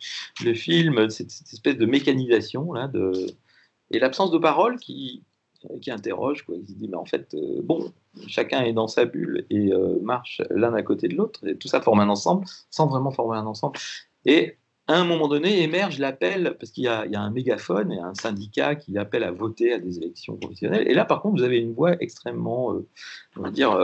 film, 0.54 1.08
cette, 1.08 1.30
cette, 1.30 1.52
espèce 1.52 1.76
de 1.76 1.86
mécanisation 1.86 2.72
là, 2.72 2.88
de, 2.88 3.12
et 3.92 3.98
l'absence 3.98 4.30
de 4.30 4.38
parole 4.38 4.78
qui, 4.78 5.22
qui 5.80 5.90
interroge, 5.90 6.42
quoi. 6.42 6.56
se 6.56 6.72
dit, 6.72 6.88
mais 6.88 6.96
en 6.96 7.04
fait, 7.04 7.34
euh, 7.34 7.60
bon, 7.62 7.92
chacun 8.26 8.62
est 8.62 8.72
dans 8.72 8.88
sa 8.88 9.04
bulle 9.04 9.46
et 9.50 9.72
euh, 9.72 9.98
marche 10.02 10.42
l'un 10.50 10.74
à 10.74 10.82
côté 10.82 11.08
de 11.08 11.14
l'autre, 11.14 11.46
et 11.46 11.56
tout 11.56 11.68
ça 11.68 11.80
forme 11.80 12.00
un 12.00 12.08
ensemble, 12.08 12.46
sans 12.70 12.86
vraiment 12.86 13.10
former 13.10 13.36
un 13.36 13.46
ensemble. 13.46 13.78
Et 14.24 14.56
à 14.88 14.94
un 14.94 15.04
moment 15.04 15.28
donné, 15.28 15.62
émerge 15.62 15.98
l'appel, 15.98 16.56
parce 16.58 16.72
qu'il 16.72 16.84
y, 16.84 16.88
a 16.88 17.20
un 17.20 17.30
mégaphone 17.30 17.92
et 17.92 18.00
un 18.00 18.14
syndicat 18.14 18.74
qui 18.74 18.98
appelle 18.98 19.22
à 19.22 19.30
voter 19.30 19.72
à 19.72 19.78
des 19.78 19.98
élections 19.98 20.36
professionnelles. 20.36 20.88
Et 20.88 20.94
là, 20.94 21.04
par 21.04 21.22
contre, 21.22 21.36
vous 21.36 21.44
avez 21.44 21.58
une 21.58 21.72
voix 21.72 21.94
extrêmement, 22.00 22.74
euh, 22.74 22.86
on 23.36 23.42
va 23.42 23.50
dire, 23.50 23.78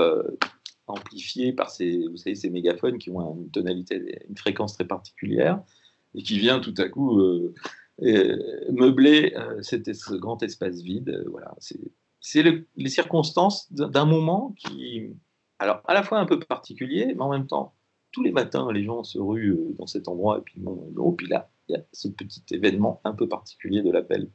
euh, 0.89 0.93
amplifiée 0.93 1.53
par 1.53 1.71
ces, 1.71 2.07
vous 2.09 2.17
savez, 2.17 2.35
ces 2.35 2.51
mégaphones 2.51 2.99
qui 2.99 3.11
ont 3.11 3.37
une 3.37 3.51
tonalité, 3.51 4.21
une 4.29 4.37
fréquence 4.37 4.75
très 4.75 4.87
particulière, 4.87 5.63
et 6.15 6.23
qui 6.23 6.39
vient 6.39 6.61
tout 6.61 6.75
à 6.79 6.89
coup 6.89 7.21
euh, 7.21 7.55
meubler 8.71 9.35
ce 9.63 10.15
grand 10.15 10.43
espace 10.43 10.81
vide. 10.83 11.25
voilà, 11.31 11.55
c'est 11.59 12.65
les 12.77 12.89
circonstances 12.89 13.73
d'un 13.73 14.05
moment 14.05 14.55
qui, 14.57 15.11
alors, 15.59 15.83
à 15.87 15.95
la 15.95 16.03
fois 16.03 16.19
un 16.19 16.27
peu 16.27 16.39
particulier, 16.39 17.15
mais 17.15 17.23
en 17.23 17.31
même 17.31 17.47
temps 17.47 17.75
tous 18.13 18.23
les 18.23 18.33
matins, 18.33 18.73
les 18.73 18.85
gens 18.85 19.05
se 19.05 19.19
ruent 19.19 19.53
euh, 19.53 19.75
dans 19.79 19.87
cet 19.87 20.09
endroit, 20.09 20.39
et 20.39 20.41
puis, 20.41 20.61
bon, 20.61 21.13
puis 21.13 21.29
là, 21.29 21.51
il 21.69 21.73
y 21.73 21.77
a 21.77 21.85
ce 21.93 22.09
petit 22.09 22.43
événement 22.51 23.01
un 23.05 23.13
peu 23.13 23.29
particulier 23.29 23.83
de 23.83 23.91
l'appel. 23.91 24.29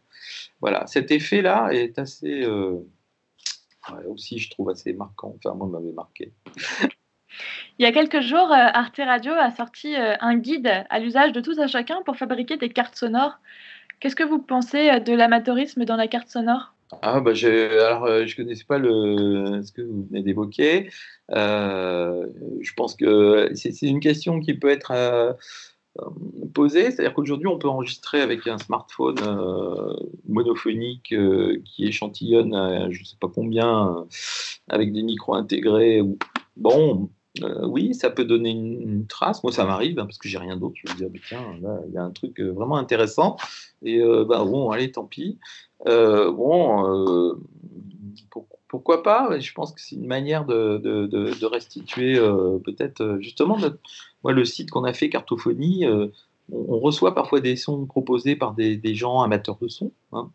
Voilà, 0.61 0.85
cet 0.87 1.11
effet-là 1.11 1.69
est 1.71 1.97
assez, 1.97 2.43
euh, 2.43 2.77
aussi, 4.09 4.39
je 4.39 4.49
trouve 4.49 4.69
assez 4.69 4.93
marquant. 4.93 5.35
Enfin, 5.37 5.55
moi, 5.55 5.67
m'avait 5.67 5.93
marqué. 5.93 6.31
Il 7.79 7.83
y 7.83 7.85
a 7.85 7.91
quelques 7.91 8.21
jours, 8.21 8.51
euh, 8.51 8.69
Arte 8.73 9.01
Radio 9.03 9.33
a 9.33 9.49
sorti 9.51 9.95
un 9.95 10.35
guide 10.37 10.85
à 10.89 10.99
l'usage 10.99 11.31
de 11.31 11.41
tous 11.41 11.59
à 11.59 11.67
chacun 11.67 12.01
pour 12.05 12.15
fabriquer 12.15 12.57
des 12.57 12.69
cartes 12.69 12.95
sonores. 12.95 13.39
Qu'est-ce 13.99 14.15
que 14.15 14.23
vous 14.23 14.39
pensez 14.39 14.99
de 14.99 15.13
l'amateurisme 15.13 15.85
dans 15.85 15.95
la 15.95 16.07
carte 16.07 16.29
sonore? 16.29 16.73
Ah, 17.01 17.19
bah, 17.19 17.33
je, 17.33 17.47
alors, 17.79 18.05
euh, 18.05 18.25
je 18.25 18.35
connaissais 18.35 18.65
pas 18.65 18.77
le, 18.77 19.61
ce 19.63 19.71
que 19.71 19.81
vous 19.81 20.05
venez 20.09 20.21
d'évoquer. 20.21 20.89
Euh, 21.31 22.27
je 22.61 22.73
pense 22.73 22.95
que 22.95 23.49
c'est 23.55 23.81
une 23.81 23.99
question 23.99 24.39
qui 24.39 24.53
peut 24.53 24.69
être 24.69 24.91
euh, 24.91 25.33
posée. 26.53 26.91
C'est-à-dire 26.91 27.13
qu'aujourd'hui, 27.13 27.47
on 27.47 27.57
peut 27.57 27.67
enregistrer 27.67 28.21
avec 28.21 28.47
un 28.47 28.57
smartphone 28.57 29.15
monophonique 30.27 31.13
qui 31.65 31.85
échantillonne 31.85 32.89
je 32.91 32.99
ne 32.99 33.05
sais 33.05 33.17
pas 33.19 33.29
combien, 33.33 34.05
avec 34.69 34.91
des 34.93 35.03
micros 35.03 35.35
intégrés. 35.35 36.01
Bon, 36.57 37.09
oui, 37.63 37.93
ça 37.93 38.09
peut 38.09 38.25
donner 38.25 38.51
une, 38.51 39.05
trace. 39.07 39.43
Moi, 39.43 39.51
ça 39.51 39.65
m'arrive 39.65 39.99
hein, 39.99 40.05
parce 40.05 40.17
que 40.17 40.27
j'ai 40.27 40.37
rien 40.37 40.57
d'autre. 40.57 40.75
Je 40.83 40.91
me 40.91 40.97
dis, 40.97 41.05
ah, 41.05 41.19
tiens, 41.27 41.57
là, 41.61 41.79
il 41.87 41.93
y 41.93 41.97
a 41.97 42.03
un 42.03 42.11
truc 42.11 42.39
vraiment 42.39 42.77
intéressant. 42.77 43.37
Et 43.83 44.01
bah, 44.27 44.43
bon, 44.43 44.71
allez, 44.71 44.91
tant 44.91 45.05
pis. 45.05 45.37
Euh, 45.87 46.31
bon, 46.31 46.87
euh, 46.87 47.39
pourquoi 48.73 49.03
pas 49.03 49.39
Je 49.39 49.53
pense 49.53 49.71
que 49.71 49.79
c'est 49.79 49.95
une 49.95 50.07
manière 50.07 50.45
de, 50.45 51.45
restituer 51.45 52.17
euh, 52.17 52.57
peut-être 52.57 53.19
justement 53.19 53.59
moi 54.23 54.33
le 54.33 54.45
site 54.45 54.71
qu'on 54.71 54.83
a 54.83 54.93
fait 54.93 55.09
Cartophonie. 55.09 55.85
on, 56.51 56.79
reçoit 56.79 57.13
parfois 57.13 57.39
des 57.39 57.55
sons 57.55 57.85
proposés 57.85 58.35
par 58.35 58.55
des, 58.55 58.95
gens 58.95 59.21
amateurs 59.21 59.59
de 59.61 59.67
son, 59.67 59.91
hein. 60.11 60.31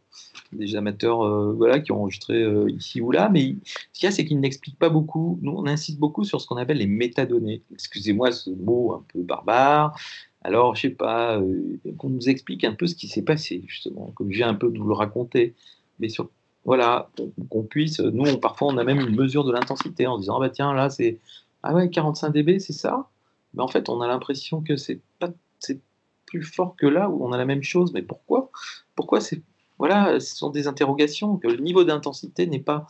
des 0.52 0.76
amateurs 0.76 1.24
euh, 1.24 1.78
qui 1.80 1.90
ont 1.90 2.02
enregistré 2.02 2.40
euh, 2.40 2.70
ici 2.70 3.00
ou 3.00 3.10
là, 3.10 3.28
mais 3.28 3.56
ce 3.92 3.98
qu'il 3.98 4.04
y 4.04 4.06
a, 4.06 4.12
c'est 4.12 4.24
qu'ils 4.24 4.38
n'expliquent 4.38 4.78
pas 4.78 4.88
beaucoup. 4.88 5.40
Nous, 5.42 5.50
on 5.50 5.66
insiste 5.66 5.98
beaucoup 5.98 6.22
sur 6.22 6.40
ce 6.40 6.46
qu'on 6.46 6.58
appelle 6.58 6.78
les 6.78 6.86
métadonnées. 6.86 7.62
Excusez-moi 7.72 8.30
ce 8.30 8.50
mot 8.50 8.92
un 8.92 9.04
peu 9.12 9.20
barbare. 9.20 9.98
Alors, 10.42 10.76
je 10.76 10.82
sais 10.82 10.90
pas, 10.90 11.40
euh, 11.40 11.76
qu'on 11.96 12.10
nous 12.10 12.28
explique 12.28 12.62
un 12.62 12.74
peu 12.74 12.86
ce 12.86 12.94
qui 12.94 13.08
s'est 13.08 13.22
passé, 13.22 13.64
justement, 13.66 14.12
comme 14.14 14.30
j'ai 14.30 14.44
un 14.44 14.54
peu 14.54 14.70
de 14.70 14.78
vous 14.78 14.86
le 14.86 14.94
raconter. 14.94 15.56
Mais 15.98 16.08
sur, 16.08 16.30
voilà, 16.64 17.10
qu'on 17.50 17.62
puisse, 17.62 18.00
nous, 18.00 18.38
parfois, 18.38 18.68
on 18.68 18.76
a 18.78 18.84
même 18.84 19.00
une 19.00 19.16
mesure 19.16 19.44
de 19.44 19.52
l'intensité 19.52 20.06
en 20.06 20.18
disant, 20.18 20.36
ah 20.36 20.40
bah 20.40 20.50
tiens, 20.50 20.74
là, 20.74 20.90
c'est, 20.90 21.18
ah 21.62 21.74
ouais, 21.74 21.88
45 21.88 22.30
dB, 22.30 22.58
c'est 22.58 22.72
ça? 22.72 23.08
Mais 23.54 23.62
en 23.62 23.68
fait, 23.68 23.88
on 23.88 24.00
a 24.00 24.06
l'impression 24.06 24.60
que 24.60 24.76
c'est 24.76 25.00
pas, 25.18 25.30
c'est 25.58 25.80
plus 26.26 26.42
fort 26.42 26.76
que 26.76 26.86
là 26.86 27.08
où 27.08 27.24
on 27.24 27.32
a 27.32 27.38
la 27.38 27.46
même 27.46 27.62
chose. 27.62 27.92
Mais 27.92 28.02
pourquoi? 28.02 28.50
Pourquoi 28.94 29.20
c'est 29.20 29.42
voilà, 29.78 30.18
ce 30.18 30.34
sont 30.34 30.50
des 30.50 30.66
interrogations 30.66 31.36
que 31.36 31.46
le 31.46 31.58
niveau 31.58 31.84
d'intensité 31.84 32.46
n'est 32.46 32.58
pas 32.58 32.88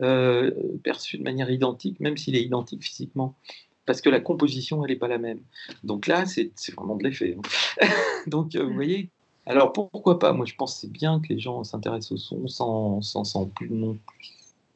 euh, 0.00 0.50
perçu 0.82 1.18
de 1.18 1.22
manière 1.22 1.50
identique, 1.50 2.00
même 2.00 2.16
s'il 2.16 2.34
est 2.34 2.42
identique 2.42 2.82
physiquement, 2.82 3.36
parce 3.84 4.00
que 4.00 4.08
la 4.08 4.20
composition 4.20 4.82
elle 4.84 4.90
n'est 4.90 4.98
pas 4.98 5.08
la 5.08 5.18
même. 5.18 5.40
Donc 5.84 6.06
là, 6.06 6.24
c'est 6.24 6.50
vraiment 6.74 6.96
de 6.96 7.04
l'effet. 7.04 7.36
Hein. 7.38 7.86
Donc 8.26 8.54
euh, 8.54 8.64
vous 8.64 8.74
voyez. 8.74 9.10
Alors 9.50 9.72
pourquoi 9.72 10.20
pas? 10.20 10.32
Moi, 10.32 10.46
je 10.46 10.54
pense 10.54 10.74
que 10.74 10.80
c'est 10.82 10.92
bien 10.92 11.20
que 11.20 11.32
les 11.32 11.40
gens 11.40 11.64
s'intéressent 11.64 12.12
au 12.12 12.16
son 12.16 12.46
sans, 12.46 13.02
sans, 13.02 13.24
sans 13.24 13.46
plus 13.46 13.68
non 13.68 13.98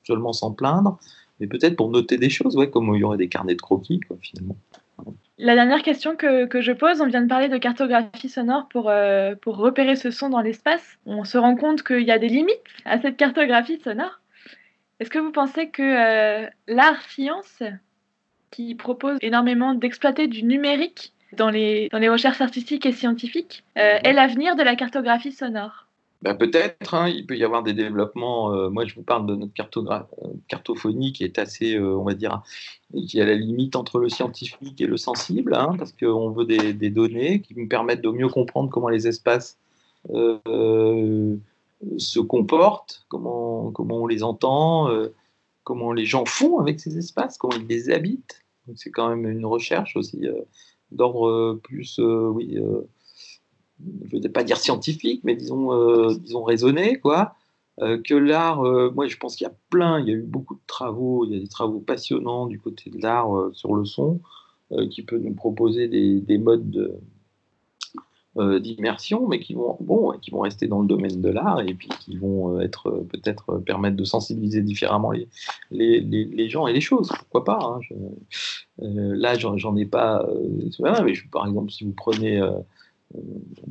seulement 0.02 0.32
sans 0.32 0.50
plaindre, 0.50 0.98
mais 1.38 1.46
peut-être 1.46 1.76
pour 1.76 1.90
noter 1.90 2.18
des 2.18 2.28
choses, 2.28 2.56
ouais, 2.56 2.68
comme 2.68 2.92
il 2.94 2.98
y 2.98 3.04
aurait 3.04 3.16
des 3.16 3.28
carnets 3.28 3.54
de 3.54 3.62
croquis, 3.62 4.00
finalement. 4.20 4.56
La 5.38 5.54
dernière 5.54 5.82
question 5.82 6.16
que, 6.16 6.60
je 6.60 6.72
pose, 6.72 7.00
on 7.00 7.06
vient 7.06 7.22
de 7.22 7.28
parler 7.28 7.48
de 7.48 7.56
cartographie 7.56 8.28
sonore 8.28 8.66
pour, 8.68 8.90
euh, 8.90 9.36
pour 9.40 9.56
repérer 9.56 9.94
ce 9.94 10.10
son 10.10 10.28
dans 10.28 10.40
l'espace. 10.40 10.98
On 11.06 11.24
se 11.24 11.38
rend 11.38 11.54
compte 11.54 11.84
qu'il 11.84 12.02
y 12.02 12.10
a 12.10 12.18
des 12.18 12.28
limites 12.28 12.58
à 12.84 13.00
cette 13.00 13.16
cartographie 13.16 13.80
sonore. 13.80 14.20
Est-ce 14.98 15.10
que 15.10 15.20
vous 15.20 15.32
pensez 15.32 15.70
que 15.70 15.82
euh, 15.82 16.48
l'art 16.66 17.00
science, 17.08 17.62
qui 18.50 18.74
propose 18.74 19.18
énormément 19.20 19.74
d'exploiter 19.74 20.28
du 20.28 20.44
numérique 20.44 21.13
dans 21.36 21.50
les, 21.50 21.88
dans 21.90 21.98
les 21.98 22.08
recherches 22.08 22.40
artistiques 22.40 22.86
et 22.86 22.92
scientifiques, 22.92 23.64
euh, 23.78 23.98
est 24.02 24.12
l'avenir 24.12 24.56
de 24.56 24.62
la 24.62 24.76
cartographie 24.76 25.32
sonore 25.32 25.84
bah, 26.24 26.34
peut-être, 26.34 26.94
hein, 26.94 27.06
il 27.10 27.26
peut 27.26 27.36
y 27.36 27.44
avoir 27.44 27.62
des 27.62 27.74
développements. 27.74 28.50
Euh, 28.54 28.70
moi, 28.70 28.86
je 28.86 28.94
vous 28.94 29.02
parle 29.02 29.26
de 29.26 29.34
notre 29.34 29.52
euh, 29.76 30.28
cartophonie 30.48 31.12
qui 31.12 31.22
est 31.22 31.38
assez, 31.38 31.74
euh, 31.74 31.98
on 31.98 32.04
va 32.04 32.14
dire, 32.14 32.42
qui 33.06 33.18
est 33.18 33.22
à 33.22 33.26
la 33.26 33.34
limite 33.34 33.76
entre 33.76 33.98
le 33.98 34.08
scientifique 34.08 34.80
et 34.80 34.86
le 34.86 34.96
sensible, 34.96 35.54
hein, 35.54 35.74
parce 35.78 35.92
qu'on 35.92 36.30
veut 36.30 36.46
des, 36.46 36.88
données 36.88 37.42
qui 37.42 37.54
nous 37.54 37.68
permettent 37.68 38.00
de 38.00 38.08
mieux 38.08 38.30
comprendre 38.30 38.70
comment 38.70 38.88
les 38.88 39.06
espaces 39.06 39.58
se 41.98 42.20
comportent, 42.20 43.04
comment, 43.08 43.70
comment 43.72 43.98
on 43.98 44.06
les 44.06 44.22
entend, 44.22 44.88
comment 45.62 45.92
les 45.92 46.06
gens 46.06 46.24
font 46.24 46.58
avec 46.58 46.80
ces 46.80 46.96
espaces, 46.96 47.36
comment 47.36 47.56
ils 47.56 47.66
les 47.66 47.90
habitent. 47.90 48.42
c'est 48.76 48.90
quand 48.90 49.10
même 49.10 49.30
une 49.30 49.44
recherche 49.44 49.94
aussi 49.96 50.26
d'ordre 50.94 51.60
plus, 51.62 51.98
oui 51.98 52.58
je 54.04 54.16
ne 54.16 54.22
vais 54.22 54.28
pas 54.28 54.44
dire 54.44 54.56
scientifique, 54.56 55.22
mais 55.24 55.34
disons, 55.36 55.72
euh, 55.72 56.14
disons 56.14 56.42
raisonné, 56.42 56.98
quoi. 56.98 57.34
Euh, 57.80 58.00
que 58.00 58.14
l'art, 58.14 58.64
euh, 58.64 58.92
moi 58.94 59.08
je 59.08 59.16
pense 59.16 59.34
qu'il 59.34 59.46
y 59.46 59.50
a 59.50 59.54
plein, 59.68 59.98
il 59.98 60.06
y 60.06 60.10
a 60.10 60.14
eu 60.14 60.22
beaucoup 60.22 60.54
de 60.54 60.60
travaux, 60.66 61.24
il 61.24 61.34
y 61.34 61.36
a 61.36 61.40
des 61.40 61.48
travaux 61.48 61.80
passionnants 61.80 62.46
du 62.46 62.60
côté 62.60 62.88
de 62.90 63.02
l'art 63.02 63.50
sur 63.52 63.74
le 63.74 63.84
son, 63.84 64.20
qui 64.90 65.02
peut 65.02 65.18
nous 65.18 65.34
proposer 65.34 65.88
des, 65.88 66.20
des 66.20 66.38
modes 66.38 67.00
d'immersion, 68.36 69.28
mais 69.28 69.38
qui 69.38 69.54
vont, 69.54 69.76
bon, 69.80 70.12
qui 70.20 70.32
vont 70.32 70.40
rester 70.40 70.66
dans 70.66 70.80
le 70.80 70.88
domaine 70.88 71.20
de 71.20 71.28
l'art 71.28 71.60
et 71.60 71.74
puis 71.74 71.88
qui 72.00 72.16
vont 72.16 72.60
être 72.60 72.90
peut-être 73.08 73.58
permettre 73.58 73.96
de 73.96 74.04
sensibiliser 74.04 74.60
différemment 74.60 75.12
les, 75.12 75.28
les, 75.70 76.00
les, 76.00 76.48
gens 76.48 76.66
et 76.66 76.72
les 76.72 76.80
choses. 76.80 77.08
Pourquoi 77.08 77.44
pas 77.44 77.58
hein, 77.62 77.78
Là, 78.78 79.38
j'en 79.38 79.76
ai 79.76 79.86
pas. 79.86 80.26
par 81.30 81.46
exemple, 81.46 81.70
si 81.70 81.84
vous 81.84 81.92
prenez 81.92 82.42
euh, 83.14 83.20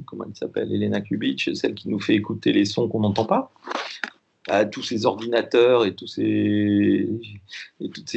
comment 0.06 0.26
elle 0.26 0.36
s'appelle, 0.36 0.71
Elena 0.71 1.02
Kubitsch, 1.02 1.52
celle 1.54 1.73
qui 1.73 1.89
nous 1.89 1.99
fait 1.99 2.15
écouter 2.15 2.54
les 2.54 2.65
sons 2.65 2.88
qu'on 2.88 3.02
n'entend 3.02 3.26
pas, 3.26 3.52
à 4.47 4.65
tous 4.65 4.84
ces 4.84 5.06
ordinateurs 5.06 5.86
et, 5.86 5.95
toutes 5.95 6.10
ces 6.10 7.10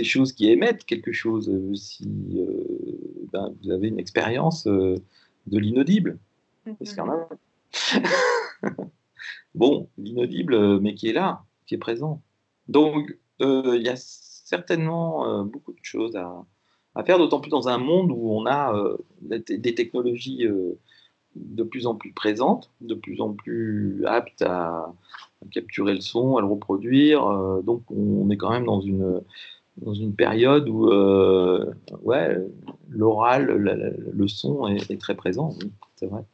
choses 0.05 0.33
qui 0.33 0.51
émettent 0.51 0.85
quelque 0.85 1.13
chose, 1.13 1.49
euh, 1.49 1.75
si 1.75 2.09
euh, 2.37 2.65
ben, 3.33 3.55
vous 3.63 3.71
avez 3.71 3.89
une 3.89 3.99
expérience 3.99 4.67
de 4.67 5.59
l'inaudible. 5.59 6.19
Parce 6.79 6.91
qu'il 6.91 6.99
y 6.99 7.01
en 7.01 7.11
a. 7.11 7.29
bon, 9.55 9.89
l'inaudible, 9.99 10.81
mais 10.81 10.95
qui 10.95 11.09
est 11.09 11.13
là, 11.13 11.45
qui 11.67 11.75
est 11.75 11.79
présent. 11.79 12.23
Donc, 12.69 13.19
il 13.41 13.83
y 13.83 13.89
a 13.89 13.97
certainement 13.97 15.45
beaucoup 15.45 15.73
de 15.73 15.79
choses 15.83 16.17
à, 16.17 16.45
à 16.95 17.05
faire, 17.05 17.19
d'autant 17.19 17.41
plus 17.41 17.51
dans 17.51 17.69
un 17.69 17.79
monde 17.79 18.11
où 18.11 18.31
on 18.31 18.47
a 18.47 18.97
des 19.31 19.75
technologies 19.75 20.47
de 21.37 21.63
plus 21.63 21.87
en 21.87 21.95
plus 21.95 22.13
présente, 22.13 22.71
de 22.81 22.95
plus 22.95 23.21
en 23.21 23.33
plus 23.33 24.05
apte 24.07 24.43
à, 24.43 24.93
capturer 25.51 25.95
le 25.95 26.01
son, 26.01 26.37
à 26.37 26.41
le 26.41 26.47
reproduire. 26.47 27.27
Euh, 27.27 27.63
donc 27.63 27.83
on 27.91 28.29
est 28.31 28.37
quand 28.37 28.51
même 28.51 28.65
dans 28.65 28.81
une, 28.81 29.21
dans 29.77 29.95
une 29.95 30.15
période 30.15 30.69
où 30.69 30.89
euh, 30.89 31.73
ouais, 32.03 32.37
l'oral, 32.89 33.47
le 33.47 34.29
son 34.29 34.67
est, 34.67 35.01
très 35.01 35.15
présent, 35.15 35.55
c'est 35.97 36.07
vrai. 36.07 36.25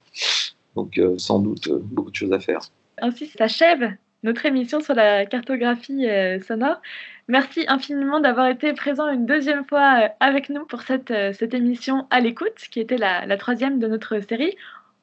Donc 0.77 0.99
euh, 0.99 1.17
sans 1.19 1.39
doute 1.39 1.69
beaucoup 1.69 2.11
de 2.11 2.17
choses 2.17 2.33
à 2.33 2.41
faire. 2.41 2.61
Ainsi 2.99 3.27
s'achève 3.27 3.93
notre 4.23 4.47
émission 4.47 4.81
sur 4.81 4.95
la 4.95 5.27
cartographie 5.27 6.07
sonore. 6.47 6.81
Merci 7.27 7.65
infiniment 7.67 8.21
d'avoir 8.21 8.47
été 8.47 8.73
présent 8.73 9.09
une 9.09 9.27
deuxième 9.27 9.65
fois 9.65 10.11
avec 10.21 10.49
nous 10.49 10.65
pour 10.65 10.83
cette, 10.83 11.13
cette 11.33 11.55
émission 11.55 12.07
à 12.11 12.21
l'écoute, 12.21 12.55
qui 12.71 12.79
était 12.79 12.99
la, 12.99 13.27
la 13.27 13.37
troisième 13.37 13.81
de 13.81 13.89
notre 13.89 14.21
série. 14.21 14.55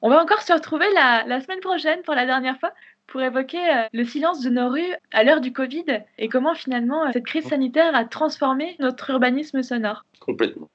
On 0.01 0.09
va 0.09 0.21
encore 0.21 0.41
se 0.41 0.53
retrouver 0.53 0.85
la, 0.93 1.41
semaine 1.41 1.59
prochaine 1.59 2.01
pour 2.03 2.15
la 2.15 2.25
dernière 2.25 2.57
fois 2.59 2.73
pour 3.07 3.21
évoquer 3.21 3.57
euh, 3.57 3.87
le 3.91 4.03
silence 4.03 4.41
de 4.41 4.49
nos 4.49 4.69
rues 4.69 4.93
à 5.11 5.23
l'heure 5.23 5.41
du 5.41 5.51
Covid 5.51 5.85
et 6.17 6.29
comment 6.29 6.53
finalement 6.53 7.05
euh, 7.05 7.09
cette 7.11 7.25
crise 7.25 7.45
sanitaire 7.45 7.95
a 7.95 8.05
transformé 8.05 8.75
notre 8.79 9.09
urbanisme 9.09 9.63
sonore. 9.63 10.05
Complètement. 10.19 10.69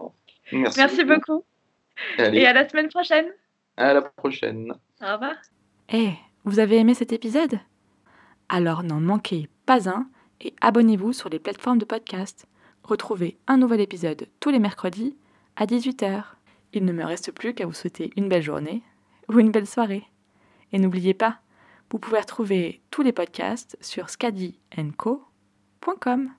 Merci, 0.53 0.79
Merci 0.79 1.05
beaucoup. 1.05 1.45
Et 2.19 2.47
à 2.47 2.53
la 2.53 2.69
semaine 2.69 2.89
prochaine. 2.89 3.27
À 3.77 3.93
la 3.93 4.03
prochaine. 4.03 4.73
Au 5.03 5.13
revoir. 5.13 5.35
Eh, 5.93 6.13
vous 6.45 6.59
avez 6.59 6.79
aimé 6.79 6.95
cet 6.95 7.13
épisode? 7.13 7.59
Alors 8.49 8.83
n'en 8.83 9.01
manquez 9.01 9.49
pas 9.67 9.89
un 9.89 10.09
et 10.41 10.55
abonnez-vous 10.61 11.13
sur 11.13 11.29
les 11.29 11.39
plateformes 11.39 11.79
de 11.79 11.85
podcast. 11.85 12.47
Retrouvez 12.83 13.39
un 13.47 13.57
nouvel 13.57 13.81
épisode 13.81 14.29
tous 14.41 14.51
les 14.51 14.59
mercredis 14.59 15.17
à 15.57 15.67
18h. 15.67 16.25
Il 16.73 16.85
ne 16.85 16.93
me 16.93 17.05
reste 17.05 17.33
plus 17.33 17.55
qu'à 17.55 17.67
vous 17.67 17.73
souhaiter 17.73 18.11
une 18.17 18.29
belle 18.29 18.43
journée 18.43 18.83
ou 19.29 19.39
une 19.39 19.51
belle 19.51 19.67
soirée. 19.67 20.05
Et 20.73 20.79
n'oubliez 20.79 21.15
pas, 21.15 21.39
vous 21.91 21.99
pouvez 21.99 22.21
retrouver 22.21 22.83
tous 22.91 23.03
les 23.03 23.13
podcasts 23.13 23.79
sur 23.81 24.11
scadienco.com. 24.11 26.31